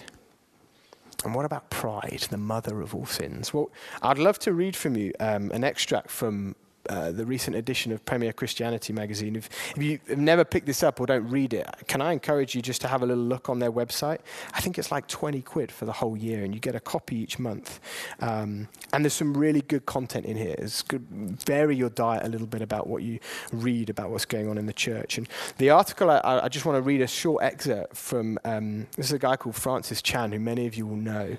And 1.23 1.33
what 1.33 1.45
about 1.45 1.69
pride, 1.69 2.27
the 2.29 2.37
mother 2.37 2.81
of 2.81 2.93
all 2.93 3.05
sins? 3.05 3.53
Well, 3.53 3.71
I'd 4.01 4.17
love 4.17 4.37
to 4.39 4.53
read 4.53 4.75
from 4.75 4.97
you 4.97 5.13
um, 5.21 5.49
an 5.51 5.63
extract 5.63 6.11
from 6.11 6.55
uh, 6.91 7.09
the 7.09 7.25
recent 7.25 7.55
edition 7.55 7.93
of 7.93 8.03
Premier 8.03 8.33
Christianity 8.33 8.91
magazine. 8.91 9.37
If, 9.37 9.49
if 9.77 9.81
you 9.81 9.99
have 10.09 10.17
never 10.17 10.43
picked 10.43 10.65
this 10.65 10.83
up 10.83 10.99
or 10.99 11.05
don't 11.05 11.25
read 11.29 11.53
it, 11.53 11.65
can 11.87 12.01
I 12.01 12.11
encourage 12.11 12.53
you 12.53 12.61
just 12.61 12.81
to 12.81 12.89
have 12.89 13.01
a 13.01 13.05
little 13.05 13.23
look 13.23 13.47
on 13.47 13.59
their 13.59 13.71
website? 13.71 14.19
I 14.53 14.59
think 14.59 14.77
it's 14.77 14.91
like 14.91 15.07
20 15.07 15.41
quid 15.41 15.71
for 15.71 15.85
the 15.85 15.93
whole 15.93 16.17
year, 16.17 16.43
and 16.43 16.53
you 16.53 16.59
get 16.59 16.75
a 16.75 16.81
copy 16.81 17.15
each 17.15 17.39
month. 17.39 17.79
Um, 18.19 18.67
and 18.91 19.05
there's 19.05 19.13
some 19.13 19.33
really 19.33 19.61
good 19.61 19.85
content 19.85 20.25
in 20.25 20.35
here. 20.35 20.55
It's 20.57 20.81
good, 20.81 21.07
vary 21.45 21.77
your 21.77 21.89
diet 21.89 22.25
a 22.25 22.27
little 22.27 22.45
bit 22.45 22.61
about 22.61 22.87
what 22.87 23.03
you 23.03 23.19
read 23.53 23.89
about 23.89 24.09
what's 24.09 24.25
going 24.25 24.49
on 24.49 24.57
in 24.57 24.65
the 24.65 24.73
church. 24.73 25.17
And 25.17 25.29
the 25.59 25.69
article, 25.69 26.11
I, 26.11 26.41
I 26.43 26.49
just 26.49 26.65
want 26.65 26.75
to 26.75 26.81
read 26.81 26.99
a 26.99 27.07
short 27.07 27.41
excerpt 27.41 27.95
from 27.95 28.37
um, 28.43 28.87
this 28.97 29.05
is 29.05 29.13
a 29.13 29.19
guy 29.19 29.37
called 29.37 29.55
Francis 29.55 30.01
Chan, 30.01 30.33
who 30.33 30.39
many 30.39 30.67
of 30.67 30.75
you 30.75 30.85
will 30.85 30.97
know. 30.97 31.37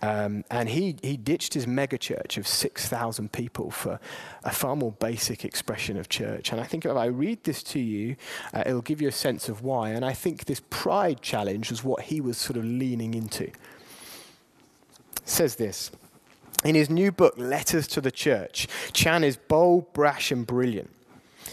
Um, 0.00 0.44
and 0.50 0.70
he, 0.70 0.96
he 1.02 1.18
ditched 1.18 1.52
his 1.52 1.66
megachurch 1.66 2.38
of 2.38 2.48
6,000 2.48 3.32
people 3.32 3.70
for 3.70 4.00
a 4.44 4.50
far 4.50 4.76
more 4.76 4.93
basic 4.94 5.44
expression 5.44 5.96
of 5.96 6.08
church. 6.08 6.52
And 6.52 6.60
I 6.60 6.64
think 6.64 6.84
if 6.84 6.96
I 6.96 7.06
read 7.06 7.44
this 7.44 7.62
to 7.64 7.78
you, 7.78 8.16
uh, 8.52 8.62
it'll 8.66 8.82
give 8.82 9.02
you 9.02 9.08
a 9.08 9.12
sense 9.12 9.48
of 9.48 9.62
why. 9.62 9.90
And 9.90 10.04
I 10.04 10.12
think 10.12 10.44
this 10.46 10.62
pride 10.70 11.20
challenge 11.22 11.70
was 11.70 11.84
what 11.84 12.02
he 12.02 12.20
was 12.20 12.36
sort 12.38 12.56
of 12.56 12.64
leaning 12.64 13.14
into. 13.14 13.44
It 13.44 13.56
says 15.24 15.56
this. 15.56 15.90
In 16.64 16.74
his 16.74 16.88
new 16.88 17.12
book, 17.12 17.34
Letters 17.36 17.86
to 17.88 18.00
the 18.00 18.10
Church, 18.10 18.68
Chan 18.92 19.22
is 19.22 19.36
bold, 19.36 19.92
brash, 19.92 20.30
and 20.30 20.46
brilliant. 20.46 20.90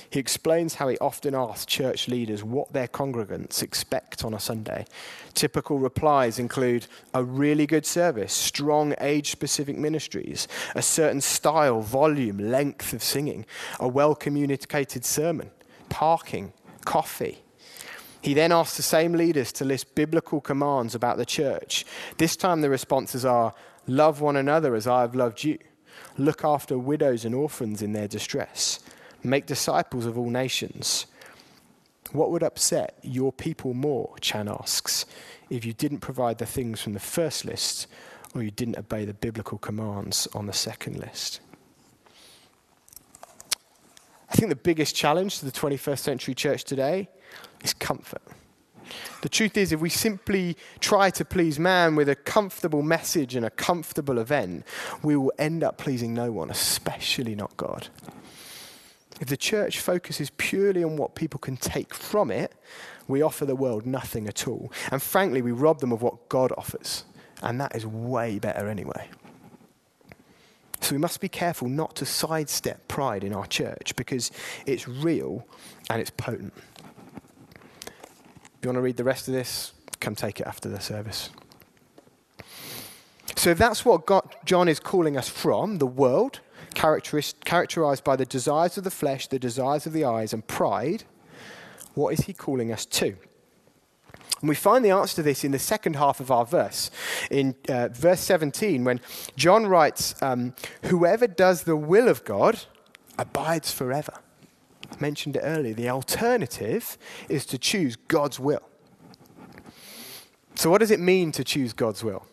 He 0.09 0.19
explains 0.19 0.75
how 0.75 0.87
he 0.87 0.97
often 0.99 1.35
asks 1.35 1.65
church 1.65 2.07
leaders 2.07 2.43
what 2.43 2.73
their 2.73 2.87
congregants 2.87 3.63
expect 3.63 4.23
on 4.23 4.33
a 4.33 4.39
Sunday. 4.39 4.85
Typical 5.33 5.79
replies 5.79 6.39
include 6.39 6.87
a 7.13 7.23
really 7.23 7.65
good 7.65 7.85
service, 7.85 8.33
strong 8.33 8.93
age 8.99 9.31
specific 9.31 9.77
ministries, 9.77 10.47
a 10.75 10.81
certain 10.81 11.21
style, 11.21 11.81
volume, 11.81 12.37
length 12.37 12.93
of 12.93 13.03
singing, 13.03 13.45
a 13.79 13.87
well 13.87 14.15
communicated 14.15 15.05
sermon, 15.05 15.49
parking, 15.89 16.53
coffee. 16.85 17.39
He 18.21 18.33
then 18.33 18.51
asks 18.51 18.77
the 18.77 18.83
same 18.83 19.13
leaders 19.13 19.51
to 19.53 19.65
list 19.65 19.95
biblical 19.95 20.41
commands 20.41 20.93
about 20.93 21.17
the 21.17 21.25
church. 21.25 21.85
This 22.17 22.35
time 22.35 22.61
the 22.61 22.69
responses 22.69 23.25
are 23.25 23.53
love 23.87 24.21
one 24.21 24.35
another 24.35 24.75
as 24.75 24.85
I 24.85 25.01
have 25.01 25.15
loved 25.15 25.43
you, 25.43 25.57
look 26.17 26.43
after 26.45 26.77
widows 26.77 27.25
and 27.25 27.33
orphans 27.33 27.81
in 27.81 27.93
their 27.93 28.07
distress 28.07 28.79
Make 29.23 29.45
disciples 29.45 30.05
of 30.05 30.17
all 30.17 30.29
nations. 30.29 31.05
What 32.11 32.31
would 32.31 32.43
upset 32.43 32.97
your 33.01 33.31
people 33.31 33.73
more, 33.73 34.15
Chan 34.19 34.49
asks, 34.49 35.05
if 35.49 35.63
you 35.63 35.73
didn't 35.73 35.99
provide 35.99 36.39
the 36.39 36.45
things 36.45 36.81
from 36.81 36.93
the 36.93 36.99
first 36.99 37.45
list 37.45 37.87
or 38.33 38.43
you 38.43 38.51
didn't 38.51 38.77
obey 38.77 39.05
the 39.05 39.13
biblical 39.13 39.57
commands 39.57 40.27
on 40.33 40.45
the 40.47 40.53
second 40.53 40.99
list? 40.99 41.39
I 44.29 44.35
think 44.35 44.49
the 44.49 44.55
biggest 44.55 44.95
challenge 44.95 45.39
to 45.39 45.45
the 45.45 45.51
21st 45.51 45.99
century 45.99 46.33
church 46.33 46.63
today 46.63 47.09
is 47.63 47.73
comfort. 47.73 48.21
The 49.21 49.29
truth 49.29 49.55
is, 49.57 49.71
if 49.71 49.79
we 49.79 49.89
simply 49.89 50.57
try 50.79 51.09
to 51.11 51.23
please 51.23 51.59
man 51.59 51.95
with 51.95 52.09
a 52.09 52.15
comfortable 52.15 52.81
message 52.81 53.35
and 53.35 53.45
a 53.45 53.49
comfortable 53.49 54.19
event, 54.19 54.65
we 55.03 55.15
will 55.15 55.31
end 55.37 55.63
up 55.63 55.77
pleasing 55.77 56.13
no 56.13 56.31
one, 56.31 56.49
especially 56.49 57.35
not 57.35 57.55
God. 57.57 57.87
If 59.21 59.27
the 59.27 59.37
church 59.37 59.79
focuses 59.79 60.31
purely 60.31 60.83
on 60.83 60.97
what 60.97 61.13
people 61.13 61.39
can 61.39 61.55
take 61.55 61.93
from 61.93 62.31
it, 62.31 62.53
we 63.07 63.21
offer 63.21 63.45
the 63.45 63.55
world 63.55 63.85
nothing 63.85 64.27
at 64.27 64.47
all. 64.47 64.73
And 64.91 65.01
frankly, 65.01 65.43
we 65.43 65.51
rob 65.51 65.79
them 65.79 65.91
of 65.91 66.01
what 66.01 66.27
God 66.27 66.51
offers. 66.57 67.05
And 67.43 67.61
that 67.61 67.75
is 67.75 67.85
way 67.85 68.39
better 68.39 68.67
anyway. 68.67 69.09
So 70.81 70.95
we 70.95 70.97
must 70.97 71.21
be 71.21 71.29
careful 71.29 71.69
not 71.69 71.95
to 71.97 72.05
sidestep 72.05 72.87
pride 72.87 73.23
in 73.23 73.31
our 73.31 73.45
church 73.45 73.95
because 73.95 74.31
it's 74.65 74.87
real 74.87 75.45
and 75.91 76.01
it's 76.01 76.09
potent. 76.09 76.53
If 77.85 78.63
you 78.63 78.69
want 78.69 78.77
to 78.77 78.81
read 78.81 78.97
the 78.97 79.03
rest 79.03 79.27
of 79.27 79.35
this, 79.35 79.73
come 79.99 80.15
take 80.15 80.39
it 80.39 80.47
after 80.47 80.67
the 80.67 80.79
service. 80.79 81.29
So 83.35 83.51
if 83.51 83.59
that's 83.59 83.85
what 83.85 84.07
God, 84.07 84.35
John 84.45 84.67
is 84.67 84.79
calling 84.79 85.15
us 85.15 85.29
from, 85.29 85.77
the 85.77 85.87
world, 85.87 86.39
characterized 86.73 88.03
by 88.03 88.15
the 88.15 88.25
desires 88.25 88.77
of 88.77 88.83
the 88.83 88.91
flesh, 88.91 89.27
the 89.27 89.39
desires 89.39 89.85
of 89.85 89.93
the 89.93 90.05
eyes, 90.05 90.33
and 90.33 90.45
pride, 90.47 91.03
what 91.93 92.13
is 92.13 92.21
he 92.21 92.33
calling 92.33 92.71
us 92.71 92.85
to? 92.85 93.15
And 94.41 94.49
we 94.49 94.55
find 94.55 94.83
the 94.83 94.89
answer 94.89 95.17
to 95.17 95.23
this 95.23 95.43
in 95.43 95.51
the 95.51 95.59
second 95.59 95.95
half 95.95 96.19
of 96.19 96.31
our 96.31 96.45
verse, 96.45 96.89
in 97.29 97.55
uh, 97.69 97.89
verse 97.89 98.21
17, 98.21 98.83
when 98.83 98.99
John 99.35 99.67
writes, 99.67 100.15
um, 100.21 100.55
Whoever 100.85 101.27
does 101.27 101.63
the 101.63 101.75
will 101.75 102.07
of 102.07 102.25
God 102.25 102.61
abides 103.19 103.71
forever. 103.71 104.13
I 104.91 104.95
mentioned 104.99 105.35
it 105.35 105.41
earlier. 105.43 105.73
The 105.73 105.89
alternative 105.89 106.97
is 107.29 107.45
to 107.47 107.57
choose 107.57 107.95
God's 107.95 108.39
will. 108.39 108.63
So, 110.55 110.69
what 110.69 110.79
does 110.79 110.91
it 110.91 110.99
mean 110.99 111.31
to 111.33 111.43
choose 111.43 111.71
God's 111.71 112.03
will? 112.03 112.25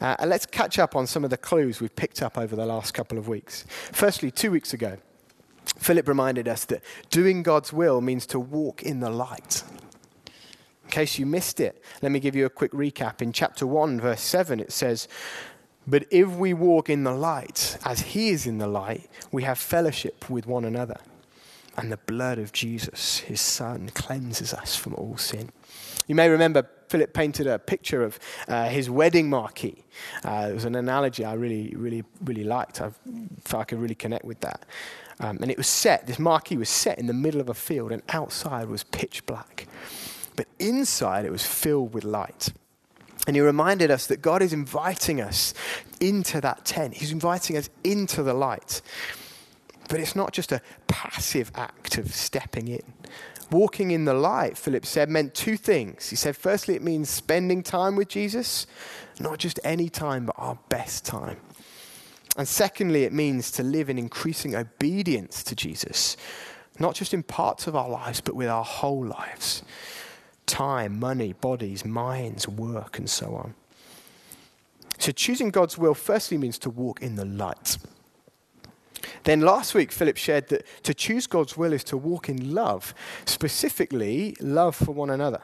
Uh, 0.00 0.16
and 0.18 0.30
let's 0.30 0.46
catch 0.46 0.78
up 0.78 0.96
on 0.96 1.06
some 1.06 1.24
of 1.24 1.30
the 1.30 1.36
clues 1.36 1.80
we've 1.80 1.94
picked 1.94 2.22
up 2.22 2.38
over 2.38 2.56
the 2.56 2.64
last 2.64 2.94
couple 2.94 3.18
of 3.18 3.28
weeks. 3.28 3.64
Firstly, 3.92 4.30
two 4.30 4.50
weeks 4.50 4.72
ago, 4.72 4.96
Philip 5.76 6.08
reminded 6.08 6.48
us 6.48 6.64
that 6.66 6.82
doing 7.10 7.42
God's 7.42 7.72
will 7.72 8.00
means 8.00 8.26
to 8.26 8.40
walk 8.40 8.82
in 8.82 9.00
the 9.00 9.10
light. 9.10 9.62
In 10.84 10.90
case 10.90 11.18
you 11.18 11.26
missed 11.26 11.60
it, 11.60 11.82
let 12.02 12.10
me 12.10 12.18
give 12.18 12.34
you 12.34 12.46
a 12.46 12.50
quick 12.50 12.72
recap. 12.72 13.22
In 13.22 13.32
chapter 13.32 13.66
1, 13.66 14.00
verse 14.00 14.22
7, 14.22 14.58
it 14.58 14.72
says, 14.72 15.06
But 15.86 16.06
if 16.10 16.28
we 16.30 16.54
walk 16.54 16.90
in 16.90 17.04
the 17.04 17.12
light, 17.12 17.78
as 17.84 18.00
he 18.00 18.30
is 18.30 18.46
in 18.46 18.58
the 18.58 18.66
light, 18.66 19.08
we 19.30 19.44
have 19.44 19.58
fellowship 19.58 20.28
with 20.28 20.46
one 20.46 20.64
another. 20.64 20.96
And 21.76 21.92
the 21.92 21.98
blood 21.98 22.38
of 22.38 22.52
Jesus, 22.52 23.18
his 23.18 23.40
son, 23.40 23.90
cleanses 23.94 24.52
us 24.52 24.74
from 24.74 24.94
all 24.94 25.16
sin. 25.16 25.50
You 26.10 26.16
may 26.16 26.28
remember 26.28 26.68
Philip 26.88 27.12
painted 27.12 27.46
a 27.46 27.56
picture 27.60 28.02
of 28.02 28.18
uh, 28.48 28.68
his 28.68 28.90
wedding 28.90 29.30
marquee. 29.30 29.84
Uh, 30.24 30.48
it 30.50 30.54
was 30.54 30.64
an 30.64 30.74
analogy 30.74 31.24
I 31.24 31.34
really, 31.34 31.72
really, 31.76 32.02
really 32.24 32.42
liked. 32.42 32.80
I 32.80 32.90
felt 33.44 33.60
I 33.60 33.64
could 33.64 33.78
really 33.78 33.94
connect 33.94 34.24
with 34.24 34.40
that. 34.40 34.66
Um, 35.20 35.38
and 35.40 35.52
it 35.52 35.56
was 35.56 35.68
set, 35.68 36.08
this 36.08 36.18
marquee 36.18 36.56
was 36.56 36.68
set 36.68 36.98
in 36.98 37.06
the 37.06 37.12
middle 37.12 37.40
of 37.40 37.48
a 37.48 37.54
field, 37.54 37.92
and 37.92 38.02
outside 38.08 38.68
was 38.68 38.82
pitch 38.82 39.24
black. 39.24 39.68
But 40.34 40.48
inside 40.58 41.26
it 41.26 41.30
was 41.30 41.46
filled 41.46 41.94
with 41.94 42.02
light. 42.02 42.52
And 43.28 43.36
he 43.36 43.40
reminded 43.40 43.92
us 43.92 44.08
that 44.08 44.20
God 44.20 44.42
is 44.42 44.52
inviting 44.52 45.20
us 45.20 45.54
into 46.00 46.40
that 46.40 46.64
tent, 46.64 46.94
He's 46.94 47.12
inviting 47.12 47.56
us 47.56 47.70
into 47.84 48.24
the 48.24 48.34
light. 48.34 48.82
But 49.88 50.00
it's 50.00 50.16
not 50.16 50.32
just 50.32 50.50
a 50.50 50.60
passive 50.88 51.52
act 51.54 51.98
of 51.98 52.12
stepping 52.12 52.66
in. 52.66 52.82
Walking 53.50 53.90
in 53.90 54.04
the 54.04 54.14
light, 54.14 54.56
Philip 54.56 54.86
said, 54.86 55.08
meant 55.08 55.34
two 55.34 55.56
things. 55.56 56.08
He 56.08 56.16
said, 56.16 56.36
firstly, 56.36 56.76
it 56.76 56.82
means 56.82 57.10
spending 57.10 57.62
time 57.62 57.96
with 57.96 58.08
Jesus, 58.08 58.66
not 59.18 59.38
just 59.38 59.58
any 59.64 59.88
time, 59.88 60.26
but 60.26 60.36
our 60.38 60.58
best 60.68 61.04
time. 61.04 61.38
And 62.36 62.46
secondly, 62.46 63.04
it 63.04 63.12
means 63.12 63.50
to 63.52 63.62
live 63.62 63.90
in 63.90 63.98
increasing 63.98 64.54
obedience 64.54 65.42
to 65.44 65.56
Jesus, 65.56 66.16
not 66.78 66.94
just 66.94 67.12
in 67.12 67.24
parts 67.24 67.66
of 67.66 67.74
our 67.74 67.88
lives, 67.88 68.20
but 68.20 68.36
with 68.36 68.48
our 68.48 68.64
whole 68.64 69.04
lives 69.04 69.62
time, 70.46 70.98
money, 70.98 71.32
bodies, 71.32 71.84
minds, 71.84 72.48
work, 72.48 72.98
and 72.98 73.08
so 73.08 73.36
on. 73.36 73.54
So, 74.98 75.12
choosing 75.12 75.50
God's 75.50 75.78
will 75.78 75.94
firstly 75.94 76.36
means 76.38 76.58
to 76.58 76.70
walk 76.70 77.00
in 77.02 77.14
the 77.14 77.24
light. 77.24 77.78
Then 79.24 79.40
last 79.40 79.74
week, 79.74 79.92
Philip 79.92 80.16
shared 80.16 80.48
that 80.48 80.66
to 80.84 80.94
choose 80.94 81.26
God's 81.26 81.56
will 81.56 81.72
is 81.72 81.84
to 81.84 81.96
walk 81.96 82.28
in 82.28 82.54
love, 82.54 82.94
specifically 83.24 84.36
love 84.40 84.76
for 84.76 84.92
one 84.92 85.10
another. 85.10 85.42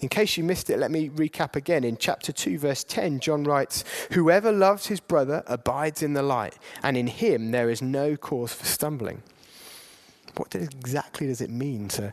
In 0.00 0.08
case 0.08 0.36
you 0.36 0.44
missed 0.44 0.70
it, 0.70 0.78
let 0.78 0.90
me 0.90 1.08
recap 1.08 1.56
again. 1.56 1.84
In 1.84 1.96
chapter 1.96 2.32
2, 2.32 2.58
verse 2.58 2.84
10, 2.84 3.20
John 3.20 3.44
writes, 3.44 3.84
Whoever 4.12 4.52
loves 4.52 4.86
his 4.86 5.00
brother 5.00 5.42
abides 5.46 6.02
in 6.02 6.14
the 6.14 6.22
light, 6.22 6.58
and 6.82 6.96
in 6.96 7.06
him 7.06 7.50
there 7.50 7.70
is 7.70 7.82
no 7.82 8.16
cause 8.16 8.52
for 8.52 8.66
stumbling. 8.66 9.22
What 10.36 10.54
exactly 10.54 11.26
does 11.26 11.40
it 11.40 11.50
mean 11.50 11.88
to 11.88 12.12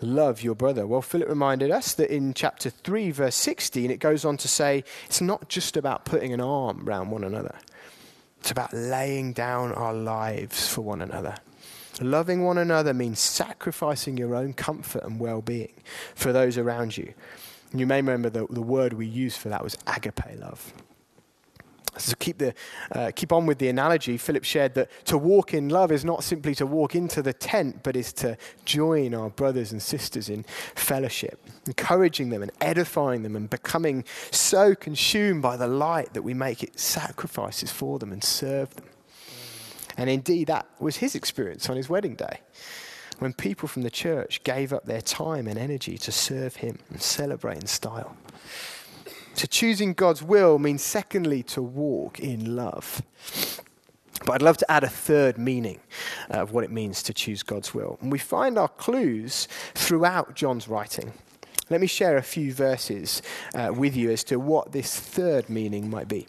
love 0.00 0.42
your 0.42 0.54
brother? 0.54 0.86
Well, 0.86 1.02
Philip 1.02 1.28
reminded 1.28 1.70
us 1.70 1.94
that 1.94 2.10
in 2.10 2.34
chapter 2.34 2.70
3, 2.70 3.10
verse 3.10 3.36
16, 3.36 3.90
it 3.90 4.00
goes 4.00 4.24
on 4.24 4.36
to 4.38 4.48
say, 4.48 4.84
It's 5.06 5.20
not 5.20 5.48
just 5.48 5.76
about 5.76 6.04
putting 6.04 6.32
an 6.32 6.40
arm 6.40 6.88
around 6.88 7.10
one 7.10 7.24
another. 7.24 7.56
It's 8.40 8.50
about 8.50 8.72
laying 8.72 9.32
down 9.32 9.72
our 9.72 9.94
lives 9.94 10.68
for 10.68 10.82
one 10.82 11.02
another. 11.02 11.36
Loving 12.00 12.44
one 12.44 12.58
another 12.58 12.94
means 12.94 13.18
sacrificing 13.18 14.16
your 14.16 14.34
own 14.34 14.52
comfort 14.52 15.02
and 15.02 15.18
well 15.18 15.42
being 15.42 15.72
for 16.14 16.32
those 16.32 16.56
around 16.56 16.96
you. 16.96 17.12
And 17.72 17.80
you 17.80 17.86
may 17.86 17.96
remember 17.96 18.30
the, 18.30 18.46
the 18.48 18.62
word 18.62 18.92
we 18.92 19.06
used 19.06 19.38
for 19.38 19.48
that 19.48 19.62
was 19.62 19.76
agape 19.86 20.38
love. 20.38 20.72
So 21.96 22.14
keep, 22.18 22.38
the, 22.38 22.54
uh, 22.92 23.10
keep 23.14 23.32
on 23.32 23.46
with 23.46 23.58
the 23.58 23.68
analogy, 23.68 24.16
Philip 24.18 24.44
shared 24.44 24.74
that 24.74 24.88
to 25.06 25.18
walk 25.18 25.52
in 25.52 25.68
love 25.68 25.90
is 25.90 26.04
not 26.04 26.22
simply 26.22 26.54
to 26.56 26.66
walk 26.66 26.94
into 26.94 27.22
the 27.22 27.32
tent, 27.32 27.82
but 27.82 27.96
is 27.96 28.12
to 28.14 28.36
join 28.64 29.14
our 29.14 29.30
brothers 29.30 29.72
and 29.72 29.82
sisters 29.82 30.28
in 30.28 30.44
fellowship, 30.74 31.44
encouraging 31.68 32.30
them 32.30 32.42
and 32.42 32.50
edifying 32.60 33.22
them 33.22 33.36
and 33.36 33.48
becoming 33.48 34.04
so 34.30 34.74
consumed 34.74 35.42
by 35.42 35.56
the 35.56 35.68
light 35.68 36.12
that 36.14 36.22
we 36.22 36.34
make 36.34 36.62
it 36.62 36.78
sacrifices 36.78 37.70
for 37.70 37.98
them 37.98 38.12
and 38.12 38.24
serve 38.24 38.74
them. 38.74 38.86
And 39.96 40.10
indeed, 40.10 40.46
that 40.48 40.66
was 40.80 40.96
his 40.96 41.14
experience 41.14 41.68
on 41.68 41.76
his 41.76 41.88
wedding 41.88 42.14
day 42.14 42.40
when 43.18 43.32
people 43.32 43.68
from 43.68 43.82
the 43.82 43.90
church 43.90 44.42
gave 44.44 44.72
up 44.72 44.84
their 44.84 45.00
time 45.00 45.46
and 45.46 45.58
energy 45.58 45.98
to 45.98 46.12
serve 46.12 46.56
him 46.56 46.78
and 46.88 47.02
celebrate 47.02 47.56
in 47.56 47.66
style. 47.66 48.16
To 49.36 49.46
choosing 49.46 49.92
God's 49.92 50.22
will 50.22 50.58
means, 50.58 50.82
secondly, 50.82 51.42
to 51.44 51.62
walk 51.62 52.18
in 52.18 52.56
love. 52.56 53.02
But 54.24 54.34
I'd 54.34 54.42
love 54.42 54.56
to 54.58 54.70
add 54.70 54.84
a 54.84 54.88
third 54.88 55.38
meaning 55.38 55.80
uh, 56.30 56.38
of 56.38 56.52
what 56.52 56.64
it 56.64 56.72
means 56.72 57.02
to 57.04 57.14
choose 57.14 57.42
God's 57.42 57.72
will. 57.72 57.98
And 58.00 58.10
we 58.10 58.18
find 58.18 58.58
our 58.58 58.68
clues 58.68 59.46
throughout 59.74 60.34
John's 60.34 60.66
writing. 60.68 61.12
Let 61.70 61.80
me 61.80 61.86
share 61.86 62.16
a 62.16 62.22
few 62.22 62.52
verses 62.52 63.20
uh, 63.54 63.72
with 63.74 63.94
you 63.94 64.10
as 64.10 64.24
to 64.24 64.38
what 64.38 64.72
this 64.72 64.98
third 64.98 65.50
meaning 65.50 65.90
might 65.90 66.08
be. 66.08 66.26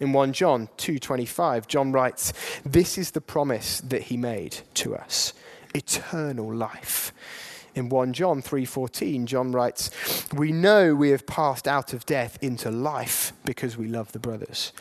In 0.00 0.12
1 0.12 0.32
John 0.32 0.68
2:25, 0.76 1.66
John 1.66 1.92
writes, 1.92 2.32
"This 2.64 2.98
is 2.98 3.12
the 3.12 3.20
promise 3.20 3.80
that 3.80 4.02
he 4.02 4.16
made 4.16 4.58
to 4.74 4.94
us, 4.94 5.32
eternal 5.74 6.52
life." 6.52 7.12
In 7.74 7.88
1 7.88 8.12
John 8.12 8.42
3:14, 8.42 9.26
John 9.26 9.52
writes, 9.52 9.90
"We 10.32 10.52
know 10.52 10.94
we 10.94 11.10
have 11.10 11.26
passed 11.26 11.66
out 11.66 11.94
of 11.94 12.04
death 12.04 12.36
into 12.42 12.70
life 12.70 13.32
because 13.44 13.76
we 13.78 13.88
love 13.88 14.12
the 14.12 14.18
brothers." 14.18 14.72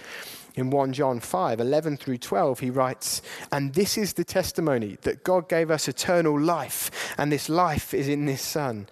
In 0.56 0.70
1 0.70 0.92
John 0.92 1.22
5, 1.22 1.62
11 1.62 1.96
through 1.96 2.18
12, 2.18 2.60
he 2.60 2.70
writes, 2.70 3.22
And 3.54 3.74
this 3.74 3.98
is 3.98 4.14
the 4.14 4.26
testimony 4.26 4.98
that 5.04 5.24
God 5.24 5.48
gave 5.48 5.72
us 5.72 5.88
eternal 5.88 6.38
life, 6.38 6.92
and 7.18 7.32
this 7.32 7.48
life 7.48 7.94
is 7.94 8.10
in 8.10 8.26
this 8.26 8.42
Son. 8.42 8.88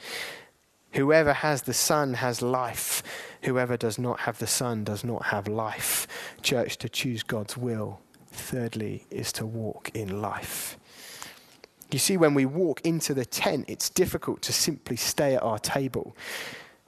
Whoever 0.93 1.33
has 1.33 1.63
the 1.63 1.73
Son 1.73 2.15
has 2.15 2.41
life. 2.41 3.03
Whoever 3.43 3.77
does 3.77 3.99
not 3.99 4.21
have 4.21 4.39
the 4.39 4.47
Son 4.47 4.83
does 4.83 5.03
not 5.03 5.25
have 5.27 5.47
life. 5.47 6.07
Church, 6.41 6.77
to 6.77 6.89
choose 6.89 7.23
God's 7.23 7.55
will, 7.55 7.99
thirdly, 8.31 9.05
is 9.11 9.31
to 9.33 9.45
walk 9.45 9.91
in 9.93 10.21
life. 10.21 10.77
You 11.91 11.99
see, 11.99 12.17
when 12.17 12.33
we 12.33 12.45
walk 12.45 12.81
into 12.81 13.13
the 13.13 13.25
tent, 13.25 13.65
it's 13.67 13.89
difficult 13.89 14.41
to 14.43 14.53
simply 14.53 14.95
stay 14.95 15.35
at 15.35 15.43
our 15.43 15.59
table, 15.59 16.15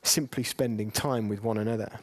simply 0.03 0.43
spending 0.43 0.91
time 0.91 1.27
with 1.27 1.43
one 1.43 1.57
another. 1.57 1.99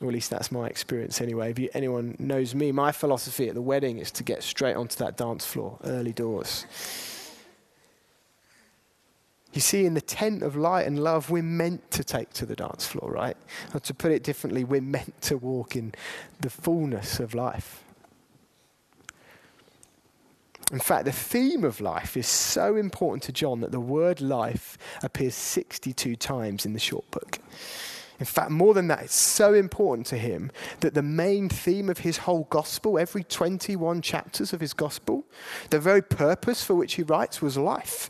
Or 0.00 0.08
at 0.08 0.14
least 0.14 0.30
that's 0.30 0.52
my 0.52 0.66
experience 0.68 1.20
anyway. 1.20 1.50
If 1.50 1.58
you, 1.58 1.68
anyone 1.74 2.16
knows 2.18 2.54
me, 2.54 2.70
my 2.70 2.92
philosophy 2.92 3.48
at 3.48 3.54
the 3.54 3.62
wedding 3.62 3.98
is 3.98 4.10
to 4.12 4.22
get 4.22 4.42
straight 4.42 4.76
onto 4.76 4.96
that 4.98 5.16
dance 5.16 5.44
floor, 5.44 5.78
early 5.84 6.12
doors. 6.12 6.66
You 9.58 9.62
see, 9.62 9.86
in 9.86 9.94
the 9.94 10.00
tent 10.00 10.44
of 10.44 10.54
light 10.54 10.86
and 10.86 11.02
love, 11.02 11.30
we're 11.30 11.42
meant 11.42 11.90
to 11.90 12.04
take 12.04 12.30
to 12.34 12.46
the 12.46 12.54
dance 12.54 12.86
floor, 12.86 13.10
right? 13.10 13.36
Or 13.74 13.80
to 13.80 13.92
put 13.92 14.12
it 14.12 14.22
differently, 14.22 14.62
we're 14.62 14.80
meant 14.80 15.20
to 15.22 15.36
walk 15.36 15.74
in 15.74 15.94
the 16.38 16.48
fullness 16.48 17.18
of 17.18 17.34
life. 17.34 17.82
In 20.70 20.78
fact, 20.78 21.06
the 21.06 21.10
theme 21.10 21.64
of 21.64 21.80
life 21.80 22.16
is 22.16 22.28
so 22.28 22.76
important 22.76 23.24
to 23.24 23.32
John 23.32 23.60
that 23.62 23.72
the 23.72 23.80
word 23.80 24.20
life 24.20 24.78
appears 25.02 25.34
62 25.34 26.14
times 26.14 26.64
in 26.64 26.72
the 26.72 26.78
short 26.78 27.10
book. 27.10 27.40
In 28.20 28.26
fact, 28.26 28.52
more 28.52 28.74
than 28.74 28.86
that, 28.86 29.02
it's 29.02 29.16
so 29.16 29.54
important 29.54 30.06
to 30.06 30.18
him 30.18 30.52
that 30.82 30.94
the 30.94 31.02
main 31.02 31.48
theme 31.48 31.88
of 31.88 31.98
his 31.98 32.18
whole 32.18 32.46
gospel, 32.48 32.96
every 32.96 33.24
21 33.24 34.02
chapters 34.02 34.52
of 34.52 34.60
his 34.60 34.72
gospel, 34.72 35.24
the 35.70 35.80
very 35.80 36.02
purpose 36.02 36.62
for 36.62 36.76
which 36.76 36.94
he 36.94 37.02
writes 37.02 37.42
was 37.42 37.56
life. 37.56 38.08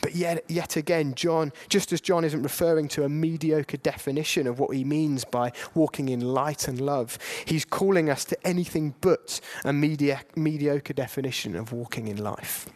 But 0.00 0.14
yet, 0.14 0.44
yet 0.48 0.76
again, 0.76 1.14
John, 1.14 1.52
just 1.68 1.92
as 1.92 2.00
John 2.00 2.24
isn't 2.24 2.42
referring 2.42 2.88
to 2.88 3.04
a 3.04 3.08
mediocre 3.08 3.76
definition 3.76 4.46
of 4.46 4.58
what 4.58 4.74
he 4.74 4.84
means 4.84 5.24
by 5.24 5.52
walking 5.74 6.08
in 6.08 6.20
light 6.20 6.68
and 6.68 6.80
love, 6.80 7.18
he's 7.44 7.64
calling 7.64 8.08
us 8.08 8.24
to 8.26 8.46
anything 8.46 8.94
but 9.00 9.40
a 9.64 9.72
mediocre 9.72 10.92
definition 10.94 11.54
of 11.54 11.72
walking 11.72 12.08
in 12.08 12.16
life. 12.16 12.68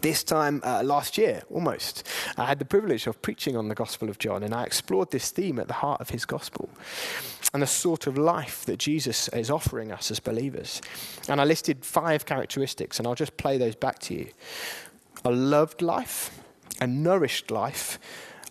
This 0.00 0.24
time 0.24 0.62
uh, 0.64 0.82
last 0.82 1.16
year, 1.16 1.42
almost, 1.48 2.08
I 2.36 2.46
had 2.46 2.58
the 2.58 2.64
privilege 2.64 3.06
of 3.06 3.22
preaching 3.22 3.56
on 3.56 3.68
the 3.68 3.74
Gospel 3.74 4.08
of 4.08 4.18
John, 4.18 4.42
and 4.42 4.52
I 4.52 4.64
explored 4.64 5.12
this 5.12 5.30
theme 5.30 5.60
at 5.60 5.68
the 5.68 5.74
heart 5.74 6.00
of 6.00 6.10
his 6.10 6.24
Gospel 6.24 6.68
and 7.54 7.62
the 7.62 7.68
sort 7.68 8.08
of 8.08 8.18
life 8.18 8.64
that 8.64 8.78
Jesus 8.78 9.28
is 9.28 9.50
offering 9.50 9.92
us 9.92 10.10
as 10.10 10.18
believers. 10.18 10.80
And 11.28 11.40
I 11.40 11.44
listed 11.44 11.84
five 11.84 12.26
characteristics, 12.26 12.98
and 12.98 13.06
I'll 13.06 13.14
just 13.14 13.36
play 13.36 13.58
those 13.58 13.76
back 13.76 14.00
to 14.00 14.14
you 14.14 14.28
a 15.24 15.30
loved 15.30 15.82
life, 15.82 16.42
a 16.80 16.86
nourished 16.86 17.50
life, 17.50 17.98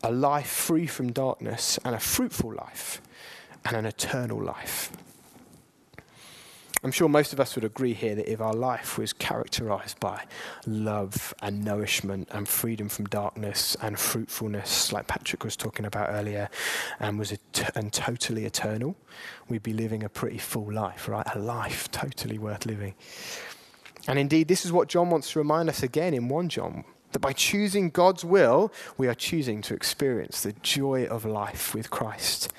a 0.03 0.11
life 0.11 0.47
free 0.47 0.87
from 0.87 1.11
darkness, 1.11 1.77
and 1.83 1.95
a 1.95 1.99
fruitful 1.99 2.53
life, 2.53 3.01
and 3.65 3.75
an 3.75 3.85
eternal 3.85 4.41
life. 4.41 4.91
I'm 6.83 6.91
sure 6.91 7.07
most 7.07 7.31
of 7.31 7.39
us 7.39 7.53
would 7.53 7.63
agree 7.63 7.93
here 7.93 8.15
that 8.15 8.31
if 8.31 8.41
our 8.41 8.55
life 8.55 8.97
was 8.97 9.13
characterized 9.13 9.99
by 9.99 10.23
love 10.65 11.31
and 11.39 11.63
nourishment 11.63 12.27
and 12.31 12.47
freedom 12.47 12.89
from 12.89 13.05
darkness 13.05 13.77
and 13.83 13.99
fruitfulness, 13.99 14.91
like 14.91 15.05
Patrick 15.05 15.43
was 15.43 15.55
talking 15.55 15.85
about 15.85 16.09
earlier, 16.09 16.49
and 16.99 17.19
was 17.19 17.31
et- 17.31 17.71
and 17.75 17.93
totally 17.93 18.45
eternal, 18.45 18.95
we'd 19.47 19.61
be 19.61 19.73
living 19.73 20.01
a 20.01 20.09
pretty 20.09 20.39
full 20.39 20.73
life, 20.73 21.07
right? 21.07 21.27
A 21.35 21.37
life 21.37 21.91
totally 21.91 22.39
worth 22.39 22.65
living. 22.65 22.95
And 24.07 24.17
indeed, 24.17 24.47
this 24.47 24.65
is 24.65 24.71
what 24.71 24.87
John 24.87 25.09
wants 25.09 25.31
to 25.31 25.39
remind 25.39 25.69
us 25.69 25.83
again 25.83 26.13
in 26.13 26.27
1 26.27 26.49
John 26.49 26.83
that 27.11 27.19
by 27.19 27.33
choosing 27.33 27.89
God's 27.89 28.23
will, 28.23 28.71
we 28.97 29.07
are 29.07 29.13
choosing 29.13 29.61
to 29.63 29.73
experience 29.73 30.41
the 30.41 30.53
joy 30.63 31.05
of 31.05 31.25
life 31.25 31.75
with 31.75 31.89
Christ, 31.89 32.51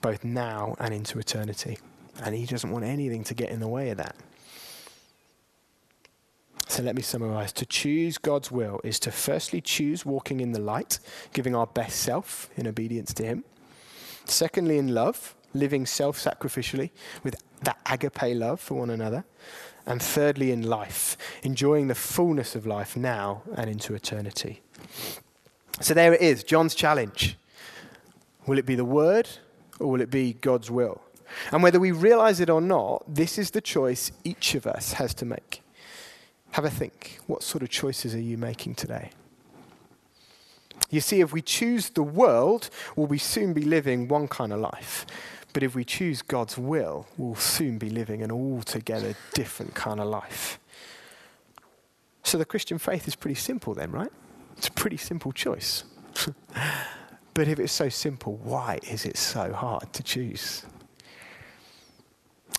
both 0.00 0.24
now 0.24 0.74
and 0.78 0.92
into 0.92 1.18
eternity. 1.18 1.78
And 2.22 2.34
He 2.34 2.46
doesn't 2.46 2.70
want 2.70 2.84
anything 2.84 3.24
to 3.24 3.34
get 3.34 3.50
in 3.50 3.60
the 3.60 3.68
way 3.68 3.90
of 3.90 3.98
that. 3.98 4.16
So 6.66 6.82
let 6.82 6.96
me 6.96 7.02
summarize. 7.02 7.52
To 7.52 7.66
choose 7.66 8.18
God's 8.18 8.50
will 8.50 8.80
is 8.82 8.98
to 9.00 9.12
firstly 9.12 9.60
choose 9.60 10.04
walking 10.04 10.40
in 10.40 10.52
the 10.52 10.60
light, 10.60 10.98
giving 11.32 11.54
our 11.54 11.66
best 11.66 12.00
self 12.00 12.50
in 12.56 12.66
obedience 12.66 13.14
to 13.14 13.24
Him. 13.24 13.44
Secondly, 14.24 14.78
in 14.78 14.92
love, 14.92 15.34
living 15.52 15.86
self 15.86 16.18
sacrificially 16.18 16.90
with 17.22 17.36
that 17.62 17.78
agape 17.90 18.36
love 18.36 18.60
for 18.60 18.74
one 18.74 18.90
another. 18.90 19.24
And 19.86 20.00
thirdly, 20.00 20.50
in 20.50 20.62
life, 20.62 21.16
enjoying 21.42 21.88
the 21.88 21.94
fullness 21.94 22.54
of 22.54 22.66
life 22.66 22.96
now 22.96 23.42
and 23.54 23.68
into 23.68 23.94
eternity. 23.94 24.62
So 25.80 25.92
there 25.92 26.14
it 26.14 26.20
is, 26.20 26.42
John's 26.42 26.74
challenge. 26.74 27.36
Will 28.46 28.58
it 28.58 28.66
be 28.66 28.74
the 28.74 28.84
word 28.84 29.28
or 29.78 29.90
will 29.90 30.00
it 30.00 30.10
be 30.10 30.34
God's 30.34 30.70
will? 30.70 31.02
And 31.52 31.62
whether 31.62 31.80
we 31.80 31.90
realize 31.90 32.40
it 32.40 32.48
or 32.48 32.60
not, 32.60 33.02
this 33.08 33.38
is 33.38 33.50
the 33.50 33.60
choice 33.60 34.12
each 34.22 34.54
of 34.54 34.66
us 34.66 34.94
has 34.94 35.14
to 35.14 35.24
make. 35.24 35.62
Have 36.52 36.64
a 36.64 36.70
think. 36.70 37.18
What 37.26 37.42
sort 37.42 37.62
of 37.62 37.68
choices 37.68 38.14
are 38.14 38.20
you 38.20 38.38
making 38.38 38.76
today? 38.76 39.10
You 40.90 41.00
see, 41.00 41.20
if 41.20 41.32
we 41.32 41.42
choose 41.42 41.90
the 41.90 42.02
world, 42.02 42.70
will 42.94 43.06
we 43.06 43.18
soon 43.18 43.52
be 43.52 43.62
living 43.62 44.06
one 44.06 44.28
kind 44.28 44.52
of 44.52 44.60
life? 44.60 45.06
But 45.54 45.62
if 45.62 45.74
we 45.74 45.84
choose 45.84 46.20
God's 46.20 46.58
will, 46.58 47.06
we'll 47.16 47.36
soon 47.36 47.78
be 47.78 47.88
living 47.88 48.22
an 48.22 48.32
altogether 48.32 49.14
different 49.34 49.74
kind 49.74 50.00
of 50.00 50.08
life. 50.08 50.58
So 52.24 52.36
the 52.36 52.44
Christian 52.44 52.78
faith 52.78 53.06
is 53.06 53.14
pretty 53.14 53.36
simple, 53.36 53.72
then, 53.72 53.92
right? 53.92 54.10
It's 54.58 54.66
a 54.66 54.72
pretty 54.72 54.96
simple 54.96 55.30
choice. 55.30 55.84
but 57.34 57.48
if 57.48 57.60
it's 57.60 57.72
so 57.72 57.88
simple, 57.88 58.36
why 58.38 58.80
is 58.90 59.06
it 59.06 59.16
so 59.16 59.52
hard 59.52 59.92
to 59.92 60.02
choose? 60.02 60.66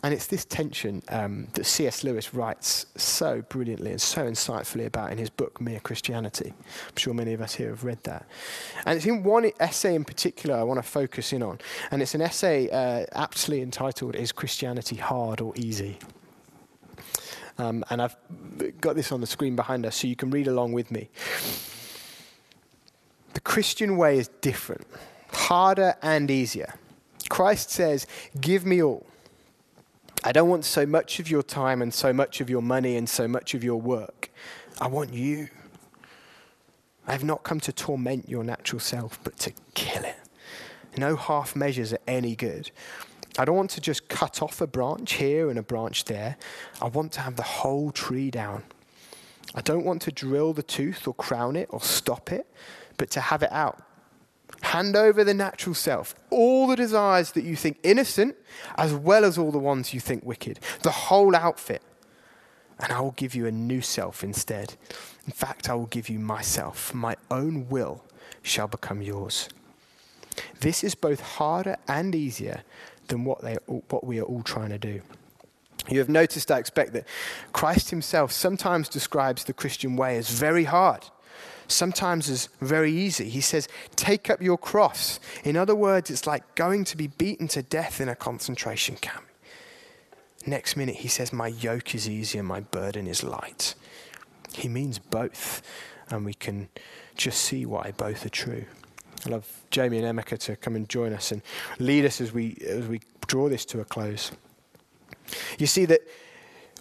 And 0.06 0.14
it's 0.14 0.28
this 0.28 0.46
tension 0.46 1.02
um, 1.10 1.48
that 1.54 1.66
C.S. 1.66 2.04
Lewis 2.04 2.32
writes 2.32 2.86
so 2.96 3.42
brilliantly 3.50 3.90
and 3.90 4.00
so 4.00 4.30
insightfully 4.30 4.86
about 4.86 5.12
in 5.12 5.18
his 5.18 5.32
book, 5.32 5.60
Mere 5.60 5.80
Christianity. 5.80 6.54
I'm 6.56 6.96
sure 6.96 7.16
many 7.16 7.34
of 7.34 7.42
us 7.42 7.56
here 7.56 7.70
have 7.70 7.84
read 7.84 8.04
that. 8.04 8.28
And 8.86 8.98
it's 8.98 9.08
in 9.08 9.24
one 9.24 9.50
essay 9.60 9.96
in 9.96 10.06
particular 10.06 10.58
I 10.58 10.62
want 10.62 10.78
to 10.78 10.88
focus 10.88 11.34
in 11.34 11.42
on. 11.42 11.58
And 11.90 12.04
it's 12.04 12.14
an 12.14 12.22
essay 12.22 12.70
uh, 12.70 13.08
aptly 13.14 13.64
entitled, 13.64 14.16
Is 14.16 14.32
Christianity 14.32 14.98
Hard 14.98 15.42
or 15.42 15.54
Easy? 15.56 15.98
Um, 17.58 17.84
and 17.90 18.00
I've 18.00 18.16
got 18.82 18.96
this 18.96 19.12
on 19.12 19.22
the 19.22 19.28
screen 19.28 19.56
behind 19.56 19.88
us 19.88 19.96
so 19.96 20.08
you 20.08 20.16
can 20.16 20.30
read 20.30 20.48
along 20.48 20.74
with 20.74 20.92
me. 20.92 21.10
The 23.34 23.40
Christian 23.40 23.98
way 23.98 24.20
is 24.20 24.28
different, 24.42 24.86
harder 25.32 25.96
and 26.04 26.30
easier. 26.30 26.76
Christ 27.28 27.72
says, 27.72 28.06
Give 28.40 28.68
me 28.68 28.84
all. 28.84 29.08
I 30.28 30.32
don't 30.32 30.50
want 30.50 30.66
so 30.66 30.88
much 30.88 31.20
of 31.20 31.30
your 31.30 31.44
time 31.44 31.84
and 31.84 31.94
so 31.94 32.12
much 32.12 32.42
of 32.42 32.50
your 32.50 32.64
money 32.64 32.98
and 32.98 33.08
so 33.08 33.28
much 33.28 33.54
of 33.54 33.64
your 33.64 33.80
work. 33.80 34.32
I 34.82 34.88
want 34.88 35.14
you. 35.14 35.50
I 37.06 37.12
have 37.12 37.24
not 37.24 37.44
come 37.44 37.60
to 37.60 37.72
torment 37.72 38.28
your 38.28 38.44
natural 38.44 38.80
self, 38.80 39.24
but 39.24 39.38
to 39.42 39.54
kill 39.76 40.04
it. 40.04 40.16
No 40.98 41.16
half 41.16 41.56
measures 41.56 41.94
are 41.94 42.00
any 42.08 42.36
good. 42.36 42.72
I 43.38 43.46
don't 43.46 43.56
want 43.56 43.70
to 43.72 43.82
just 43.82 44.10
cut 44.10 44.42
off 44.42 44.62
a 44.62 44.66
branch 44.66 45.14
here 45.14 45.52
and 45.52 45.60
a 45.60 45.64
branch 45.64 46.06
there. 46.06 46.38
I 46.82 46.88
want 46.88 47.12
to 47.14 47.20
have 47.20 47.36
the 47.36 47.44
whole 47.44 47.92
tree 47.92 48.32
down. 48.32 48.64
I 49.54 49.62
don't 49.62 49.86
want 49.86 50.02
to 50.04 50.12
drill 50.12 50.54
the 50.54 50.64
tooth 50.64 51.08
or 51.08 51.14
crown 51.14 51.56
it 51.56 51.68
or 51.70 51.82
stop 51.82 52.32
it, 52.32 52.48
but 52.98 53.12
to 53.12 53.22
have 53.22 53.44
it 53.44 53.52
out 53.52 53.84
Hand 54.76 54.98
over 54.98 55.24
the 55.24 55.34
natural 55.34 55.74
self, 55.74 56.16
all 56.30 56.68
the 56.68 56.76
desires 56.76 57.32
that 57.32 57.46
you 57.46 57.56
think 57.56 57.78
innocent, 57.82 58.36
as 58.78 58.94
well 58.94 59.24
as 59.24 59.38
all 59.38 59.50
the 59.50 59.58
ones 59.58 59.94
you 59.94 60.02
think 60.02 60.26
wicked, 60.26 60.60
the 60.82 60.92
whole 60.92 61.34
outfit. 61.34 61.82
And 62.80 62.92
I 62.92 63.00
will 63.00 63.12
give 63.12 63.34
you 63.36 63.46
a 63.46 63.54
new 63.54 63.80
self 63.80 64.22
instead. 64.22 64.76
In 65.26 65.32
fact, 65.32 65.70
I 65.70 65.76
will 65.76 65.86
give 65.86 66.10
you 66.10 66.20
myself. 66.20 66.94
My 66.94 67.16
own 67.32 67.70
will 67.70 68.04
shall 68.44 68.68
become 68.68 69.02
yours. 69.02 69.48
This 70.60 70.84
is 70.84 70.94
both 70.94 71.22
harder 71.22 71.78
and 71.88 72.14
easier 72.14 72.64
than 73.08 73.24
what, 73.24 73.42
they, 73.44 73.56
what 73.68 74.04
we 74.04 74.20
are 74.20 74.24
all 74.24 74.44
trying 74.44 74.72
to 74.72 74.78
do. 74.78 75.02
You 75.88 76.00
have 76.00 76.10
noticed, 76.10 76.52
I 76.52 76.60
expect, 76.60 76.92
that 76.92 77.08
Christ 77.54 77.92
himself 77.92 78.34
sometimes 78.34 78.90
describes 78.90 79.46
the 79.46 79.54
Christian 79.54 79.96
way 79.96 80.18
as 80.18 80.30
very 80.32 80.66
hard 80.66 81.06
sometimes 81.68 82.30
is 82.30 82.50
very 82.62 82.92
easy. 82.92 83.30
He 83.30 83.42
says, 83.42 83.68
Take 83.96 84.30
up 84.30 84.42
your 84.42 84.58
cross. 84.58 85.20
In 85.44 85.58
other 85.58 85.76
words, 85.76 86.10
it's 86.10 86.28
like 86.28 86.56
going 86.56 86.86
to 86.86 86.98
be 86.98 87.08
beaten 87.08 87.48
to 87.50 87.64
death 87.64 88.02
in 88.02 88.10
a 88.10 88.16
concentration 88.16 88.96
camp. 88.98 89.26
Next 90.46 90.78
minute, 90.78 90.98
he 90.98 91.08
says, 91.08 91.34
My 91.34 91.48
yoke 91.48 91.96
is 91.96 92.10
easy 92.10 92.38
and 92.38 92.48
my 92.48 92.60
burden 92.60 93.08
is 93.08 93.24
light. 93.24 93.76
He 94.54 94.68
means 94.68 95.00
both, 95.00 95.62
and 96.10 96.24
we 96.24 96.34
can 96.34 96.70
just 97.16 97.42
see 97.42 97.66
why 97.66 97.94
both 97.98 98.26
are 98.26 98.30
true. 98.30 98.66
I 99.26 99.30
love 99.30 99.64
Jamie 99.72 99.98
and 99.98 100.20
Emeka 100.20 100.38
to 100.40 100.56
come 100.56 100.76
and 100.76 100.88
join 100.88 101.14
us 101.14 101.32
and 101.32 101.42
lead 101.80 102.06
us 102.06 102.22
as 102.22 102.32
we, 102.32 102.58
as 102.68 102.86
we 102.88 103.02
draw 103.28 103.50
this 103.50 103.66
to 103.66 103.80
a 103.80 103.86
close. 103.86 104.32
You 105.58 105.66
see 105.66 105.86
that 105.86 106.02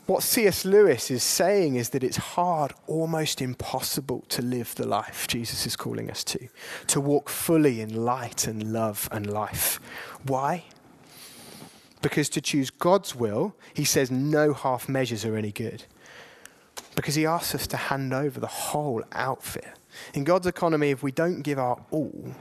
what 0.06 0.22
C.S. 0.22 0.66
Lewis 0.66 1.10
is 1.10 1.22
saying 1.22 1.76
is 1.76 1.90
that 1.90 2.04
it's 2.04 2.18
hard, 2.18 2.74
almost 2.86 3.40
impossible 3.40 4.24
to 4.28 4.42
live 4.42 4.74
the 4.74 4.86
life 4.86 5.26
Jesus 5.26 5.64
is 5.66 5.76
calling 5.76 6.10
us 6.10 6.22
to, 6.24 6.48
to 6.88 7.00
walk 7.00 7.30
fully 7.30 7.80
in 7.80 8.04
light 8.04 8.46
and 8.46 8.72
love 8.72 9.08
and 9.10 9.30
life. 9.30 9.80
Why? 10.26 10.64
Because 12.02 12.28
to 12.30 12.42
choose 12.42 12.68
God's 12.68 13.14
will, 13.14 13.56
he 13.72 13.84
says 13.84 14.10
no 14.10 14.52
half 14.52 14.90
measures 14.90 15.24
are 15.24 15.36
any 15.36 15.52
good. 15.52 15.84
Because 16.94 17.14
he 17.14 17.24
asks 17.24 17.54
us 17.54 17.66
to 17.68 17.78
hand 17.78 18.12
over 18.12 18.38
the 18.38 18.46
whole 18.46 19.02
outfit. 19.12 19.72
In 20.12 20.24
God's 20.24 20.46
economy, 20.46 20.90
if 20.90 21.02
we 21.02 21.12
don't 21.12 21.40
give 21.40 21.58
our 21.58 21.82
all, 21.90 22.34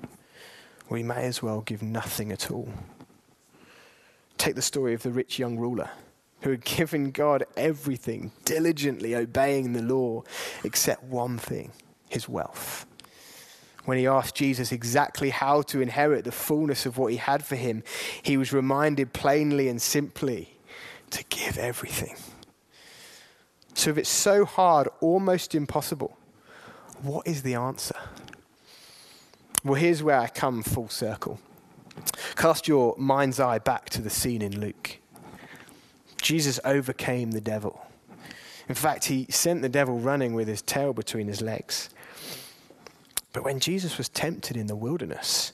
we 0.90 1.02
may 1.02 1.24
as 1.24 1.42
well 1.42 1.62
give 1.62 1.82
nothing 1.82 2.32
at 2.34 2.52
all. 2.52 2.68
Take 4.38 4.56
the 4.56 4.62
story 4.62 4.94
of 4.94 5.04
the 5.04 5.12
rich 5.12 5.40
young 5.40 5.58
ruler 5.58 5.90
who 6.44 6.52
had 6.52 6.66
given 6.66 7.12
God 7.12 7.46
everything, 7.56 8.32
diligently 8.46 9.16
obeying 9.16 9.74
the 9.74 9.82
law, 9.82 10.24
except 10.64 11.04
one 11.04 11.38
thing 11.38 11.72
his 12.10 12.30
wealth. 12.30 12.86
When 13.86 13.98
he 13.98 14.08
asked 14.08 14.36
Jesus 14.36 14.72
exactly 14.72 15.30
how 15.30 15.62
to 15.64 15.82
inherit 15.82 16.26
the 16.26 16.32
fullness 16.32 16.86
of 16.86 16.98
what 16.98 17.12
he 17.12 17.18
had 17.18 17.44
for 17.44 17.56
him, 17.56 17.84
he 18.22 18.38
was 18.38 18.54
reminded 18.54 19.14
plainly 19.14 19.68
and 19.68 19.82
simply 19.82 20.58
to 21.10 21.24
give 21.30 21.58
everything. 21.58 22.16
So, 23.74 23.90
if 23.90 23.98
it's 23.98 24.10
so 24.10 24.46
hard, 24.46 24.88
almost 25.02 25.56
impossible, 25.56 26.18
what 27.02 27.28
is 27.28 27.42
the 27.42 27.56
answer? 27.56 27.96
Well, 29.64 29.76
here's 29.76 30.04
where 30.04 30.20
I 30.20 30.28
come 30.28 30.62
full 30.62 30.90
circle. 30.90 31.40
Cast 32.36 32.68
your 32.68 32.96
mind's 32.98 33.40
eye 33.40 33.60
back 33.60 33.90
to 33.92 34.02
the 34.02 34.10
scene 34.10 34.42
in 34.42 34.60
Luke. 34.60 35.00
Jesus 36.24 36.58
overcame 36.64 37.32
the 37.32 37.42
devil. 37.42 37.86
In 38.70 38.76
fact, 38.76 39.06
he 39.06 39.28
sent 39.30 39.62
the 39.62 39.70
devil 39.70 40.00
running 40.00 40.34
with 40.34 40.48
his 40.48 40.62
tail 40.62 40.94
between 40.94 41.28
his 41.28 41.42
legs. 41.42 41.90
But 43.34 43.44
when 43.44 43.60
Jesus 43.60 43.98
was 43.98 44.08
tempted 44.08 44.56
in 44.56 44.68
the 44.68 44.76
wilderness, 44.76 45.52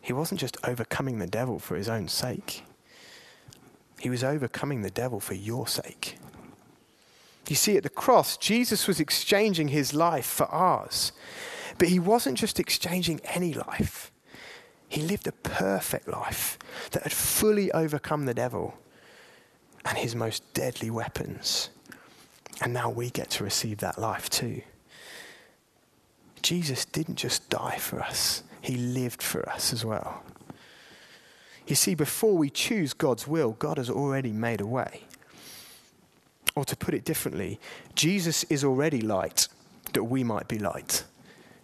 he 0.00 0.14
wasn't 0.14 0.40
just 0.40 0.56
overcoming 0.64 1.18
the 1.18 1.26
devil 1.26 1.58
for 1.58 1.76
his 1.76 1.88
own 1.88 2.08
sake, 2.08 2.64
he 4.00 4.08
was 4.08 4.24
overcoming 4.24 4.82
the 4.82 4.90
devil 4.90 5.20
for 5.20 5.34
your 5.34 5.66
sake. 5.66 6.16
You 7.48 7.56
see, 7.56 7.76
at 7.76 7.82
the 7.82 7.88
cross, 7.88 8.36
Jesus 8.36 8.86
was 8.86 9.00
exchanging 9.00 9.68
his 9.68 9.92
life 9.92 10.26
for 10.26 10.46
ours. 10.46 11.12
But 11.76 11.88
he 11.88 11.98
wasn't 11.98 12.38
just 12.38 12.60
exchanging 12.60 13.20
any 13.24 13.52
life, 13.52 14.10
he 14.88 15.02
lived 15.02 15.26
a 15.26 15.32
perfect 15.32 16.08
life 16.08 16.58
that 16.92 17.02
had 17.02 17.12
fully 17.12 17.70
overcome 17.72 18.24
the 18.24 18.32
devil 18.32 18.78
and 19.84 19.98
his 19.98 20.14
most 20.14 20.42
deadly 20.54 20.90
weapons. 20.90 21.70
And 22.60 22.72
now 22.72 22.90
we 22.90 23.10
get 23.10 23.30
to 23.30 23.44
receive 23.44 23.78
that 23.78 23.98
life 23.98 24.28
too. 24.28 24.62
Jesus 26.42 26.84
didn't 26.84 27.16
just 27.16 27.48
die 27.48 27.78
for 27.78 28.00
us, 28.00 28.42
he 28.60 28.76
lived 28.76 29.22
for 29.22 29.48
us 29.48 29.72
as 29.72 29.84
well. 29.84 30.22
You 31.66 31.74
see, 31.74 31.94
before 31.94 32.36
we 32.36 32.48
choose 32.48 32.94
God's 32.94 33.28
will, 33.28 33.52
God 33.52 33.76
has 33.76 33.90
already 33.90 34.32
made 34.32 34.60
a 34.60 34.66
way. 34.66 35.02
Or 36.54 36.64
to 36.64 36.74
put 36.76 36.94
it 36.94 37.04
differently, 37.04 37.60
Jesus 37.94 38.44
is 38.44 38.64
already 38.64 39.02
light 39.02 39.48
that 39.92 40.04
we 40.04 40.24
might 40.24 40.48
be 40.48 40.58
light. 40.58 41.04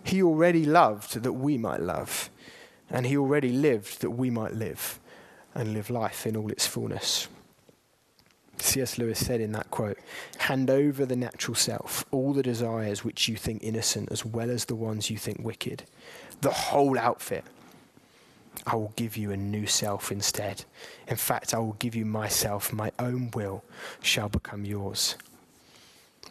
He 0.05 0.22
already 0.22 0.66
loved 0.66 1.22
that 1.22 1.33
we 1.33 1.57
might 1.57 1.81
love. 1.81 2.29
And 2.90 3.07
he 3.07 3.16
already 3.16 3.50
lived 3.50 4.03
that 4.03 4.11
we 4.11 4.29
might 4.31 4.53
live 4.53 5.00
and 5.55 5.72
live 5.72 5.88
life 5.88 6.27
in 6.27 6.37
all 6.37 6.50
its 6.50 6.66
fullness. 6.66 7.29
C.S. 8.58 8.98
Lewis 8.98 9.24
said 9.24 9.40
in 9.40 9.52
that 9.52 9.70
quote 9.70 9.98
Hand 10.38 10.70
over 10.70 11.04
the 11.04 11.16
natural 11.16 11.54
self, 11.54 12.04
all 12.10 12.32
the 12.32 12.42
desires 12.42 13.04
which 13.04 13.28
you 13.28 13.36
think 13.36 13.62
innocent, 13.62 14.10
as 14.10 14.24
well 14.24 14.50
as 14.50 14.64
the 14.64 14.74
ones 14.74 15.10
you 15.10 15.18
think 15.18 15.38
wicked, 15.40 15.84
the 16.40 16.50
whole 16.50 16.98
outfit. 16.98 17.44
I 18.66 18.76
will 18.76 18.92
give 18.96 19.16
you 19.16 19.32
a 19.32 19.36
new 19.36 19.66
self 19.66 20.10
instead. 20.12 20.64
In 21.08 21.16
fact, 21.16 21.52
I 21.54 21.58
will 21.58 21.74
give 21.74 21.94
you 21.94 22.06
myself, 22.06 22.72
my 22.72 22.92
own 22.98 23.30
will 23.34 23.64
shall 24.00 24.28
become 24.28 24.64
yours. 24.64 25.16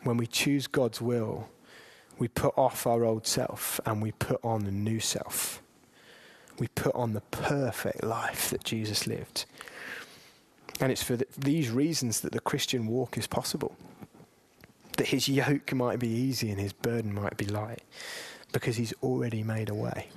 When 0.03 0.17
we 0.17 0.27
choose 0.27 0.67
God's 0.67 1.01
will, 1.01 1.47
we 2.17 2.27
put 2.27 2.57
off 2.57 2.87
our 2.87 3.03
old 3.03 3.27
self 3.27 3.79
and 3.85 4.01
we 4.01 4.11
put 4.11 4.39
on 4.43 4.65
the 4.65 4.71
new 4.71 4.99
self. 4.99 5.61
We 6.59 6.67
put 6.69 6.93
on 6.95 7.13
the 7.13 7.21
perfect 7.21 8.03
life 8.03 8.49
that 8.49 8.63
Jesus 8.63 9.07
lived. 9.07 9.45
And 10.79 10.91
it's 10.91 11.03
for 11.03 11.15
the, 11.15 11.27
these 11.37 11.69
reasons 11.69 12.21
that 12.21 12.31
the 12.31 12.39
Christian 12.39 12.87
walk 12.87 13.17
is 13.17 13.27
possible. 13.27 13.75
That 14.97 15.07
his 15.07 15.27
yoke 15.27 15.73
might 15.73 15.99
be 15.99 16.09
easy 16.09 16.49
and 16.51 16.59
his 16.59 16.73
burden 16.73 17.13
might 17.13 17.37
be 17.37 17.45
light, 17.45 17.83
because 18.51 18.75
he's 18.75 18.93
already 19.01 19.43
made 19.43 19.69
a 19.69 19.73
way. 19.73 20.09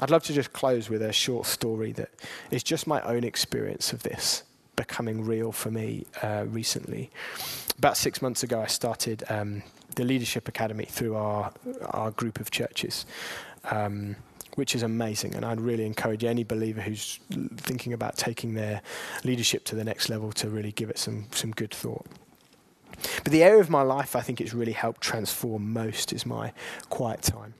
I'd 0.00 0.10
love 0.10 0.22
to 0.24 0.32
just 0.32 0.52
close 0.52 0.88
with 0.88 1.02
a 1.02 1.12
short 1.12 1.46
story 1.46 1.92
that 1.92 2.10
is 2.50 2.62
just 2.62 2.86
my 2.86 3.00
own 3.02 3.24
experience 3.24 3.92
of 3.92 4.02
this 4.02 4.44
becoming 4.76 5.24
real 5.24 5.50
for 5.50 5.72
me 5.72 6.06
uh, 6.22 6.44
recently. 6.46 7.10
About 7.78 7.96
six 7.96 8.22
months 8.22 8.44
ago, 8.44 8.60
I 8.60 8.66
started 8.66 9.24
um, 9.28 9.62
the 9.96 10.04
Leadership 10.04 10.46
Academy 10.46 10.84
through 10.84 11.16
our, 11.16 11.52
our 11.90 12.12
group 12.12 12.38
of 12.38 12.50
churches. 12.52 13.04
Um, 13.64 14.14
which 14.58 14.74
is 14.74 14.82
amazing. 14.82 15.36
And 15.36 15.44
I'd 15.44 15.60
really 15.60 15.86
encourage 15.86 16.24
any 16.24 16.42
believer 16.42 16.80
who's 16.80 17.20
thinking 17.56 17.92
about 17.92 18.16
taking 18.16 18.54
their 18.54 18.82
leadership 19.22 19.64
to 19.66 19.76
the 19.76 19.84
next 19.84 20.08
level 20.08 20.32
to 20.32 20.50
really 20.50 20.72
give 20.72 20.90
it 20.90 20.98
some, 20.98 21.26
some 21.30 21.52
good 21.52 21.72
thought. 21.72 22.04
But 23.22 23.32
the 23.32 23.44
area 23.44 23.60
of 23.60 23.70
my 23.70 23.82
life 23.82 24.16
I 24.16 24.20
think 24.20 24.40
it's 24.40 24.52
really 24.52 24.72
helped 24.72 25.00
transform 25.00 25.72
most 25.72 26.12
is 26.12 26.26
my 26.26 26.52
quiet 26.90 27.22
time. 27.22 27.54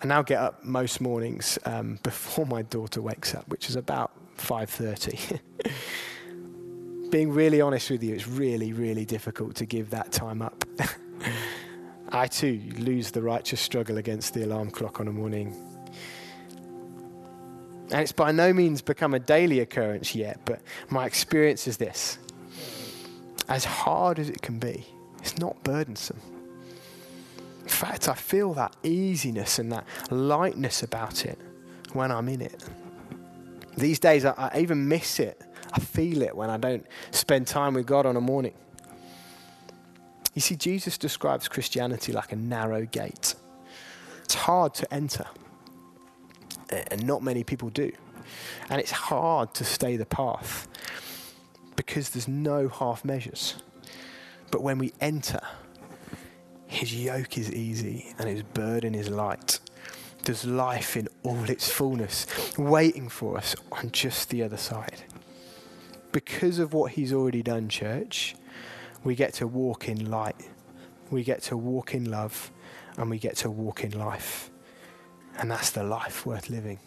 I 0.00 0.06
now 0.06 0.22
get 0.22 0.38
up 0.38 0.62
most 0.62 1.00
mornings 1.00 1.58
um, 1.64 1.98
before 2.04 2.46
my 2.46 2.62
daughter 2.62 3.02
wakes 3.02 3.34
up, 3.34 3.48
which 3.48 3.68
is 3.68 3.74
about 3.74 4.12
5:30. 4.38 5.40
Being 7.10 7.32
really 7.32 7.60
honest 7.60 7.90
with 7.90 8.04
you, 8.04 8.14
it's 8.14 8.28
really, 8.28 8.72
really 8.72 9.04
difficult 9.04 9.56
to 9.56 9.66
give 9.66 9.90
that 9.90 10.12
time 10.12 10.42
up. 10.42 10.64
I 12.10 12.26
too 12.26 12.60
lose 12.78 13.10
the 13.10 13.22
righteous 13.22 13.60
struggle 13.60 13.98
against 13.98 14.34
the 14.34 14.44
alarm 14.44 14.70
clock 14.70 15.00
on 15.00 15.08
a 15.08 15.12
morning. 15.12 15.54
And 17.90 18.00
it's 18.00 18.12
by 18.12 18.32
no 18.32 18.52
means 18.52 18.82
become 18.82 19.14
a 19.14 19.18
daily 19.18 19.60
occurrence 19.60 20.14
yet, 20.14 20.40
but 20.44 20.60
my 20.88 21.06
experience 21.06 21.66
is 21.66 21.76
this. 21.76 22.18
As 23.48 23.64
hard 23.64 24.18
as 24.18 24.28
it 24.28 24.42
can 24.42 24.58
be, 24.58 24.84
it's 25.18 25.38
not 25.38 25.62
burdensome. 25.62 26.20
In 27.62 27.68
fact, 27.68 28.08
I 28.08 28.14
feel 28.14 28.54
that 28.54 28.74
easiness 28.82 29.58
and 29.58 29.70
that 29.72 29.84
lightness 30.10 30.82
about 30.82 31.24
it 31.24 31.38
when 31.92 32.10
I'm 32.10 32.28
in 32.28 32.40
it. 32.40 32.64
These 33.76 33.98
days, 33.98 34.24
I, 34.24 34.50
I 34.52 34.60
even 34.60 34.88
miss 34.88 35.20
it. 35.20 35.40
I 35.72 35.80
feel 35.80 36.22
it 36.22 36.34
when 36.34 36.48
I 36.48 36.56
don't 36.56 36.86
spend 37.10 37.46
time 37.46 37.74
with 37.74 37.86
God 37.86 38.06
on 38.06 38.16
a 38.16 38.20
morning. 38.20 38.54
You 40.36 40.42
see, 40.42 40.54
Jesus 40.54 40.98
describes 40.98 41.48
Christianity 41.48 42.12
like 42.12 42.30
a 42.30 42.36
narrow 42.36 42.84
gate. 42.84 43.34
It's 44.22 44.34
hard 44.34 44.74
to 44.74 44.94
enter, 44.94 45.24
and 46.68 47.06
not 47.06 47.22
many 47.22 47.42
people 47.42 47.70
do. 47.70 47.90
And 48.68 48.78
it's 48.78 48.90
hard 48.90 49.54
to 49.54 49.64
stay 49.64 49.96
the 49.96 50.04
path 50.04 50.68
because 51.74 52.10
there's 52.10 52.28
no 52.28 52.68
half 52.68 53.02
measures. 53.02 53.62
But 54.50 54.62
when 54.62 54.76
we 54.76 54.92
enter, 55.00 55.40
his 56.66 56.94
yoke 56.94 57.38
is 57.38 57.50
easy 57.50 58.12
and 58.18 58.28
his 58.28 58.42
burden 58.42 58.94
is 58.94 59.08
light. 59.08 59.58
There's 60.24 60.44
life 60.44 60.98
in 60.98 61.08
all 61.22 61.48
its 61.48 61.70
fullness 61.70 62.26
waiting 62.58 63.08
for 63.08 63.38
us 63.38 63.56
on 63.72 63.90
just 63.90 64.28
the 64.28 64.42
other 64.42 64.58
side. 64.58 65.00
Because 66.12 66.58
of 66.58 66.74
what 66.74 66.92
he's 66.92 67.14
already 67.14 67.42
done, 67.42 67.70
church, 67.70 68.34
we 69.04 69.14
get 69.14 69.34
to 69.34 69.46
walk 69.46 69.88
in 69.88 70.10
light, 70.10 70.36
we 71.10 71.22
get 71.22 71.42
to 71.42 71.56
walk 71.56 71.94
in 71.94 72.10
love, 72.10 72.50
and 72.96 73.10
we 73.10 73.18
get 73.18 73.36
to 73.36 73.50
walk 73.50 73.84
in 73.84 73.98
life. 73.98 74.50
And 75.38 75.50
that's 75.50 75.70
the 75.70 75.84
life 75.84 76.24
worth 76.24 76.48
living. 76.48 76.78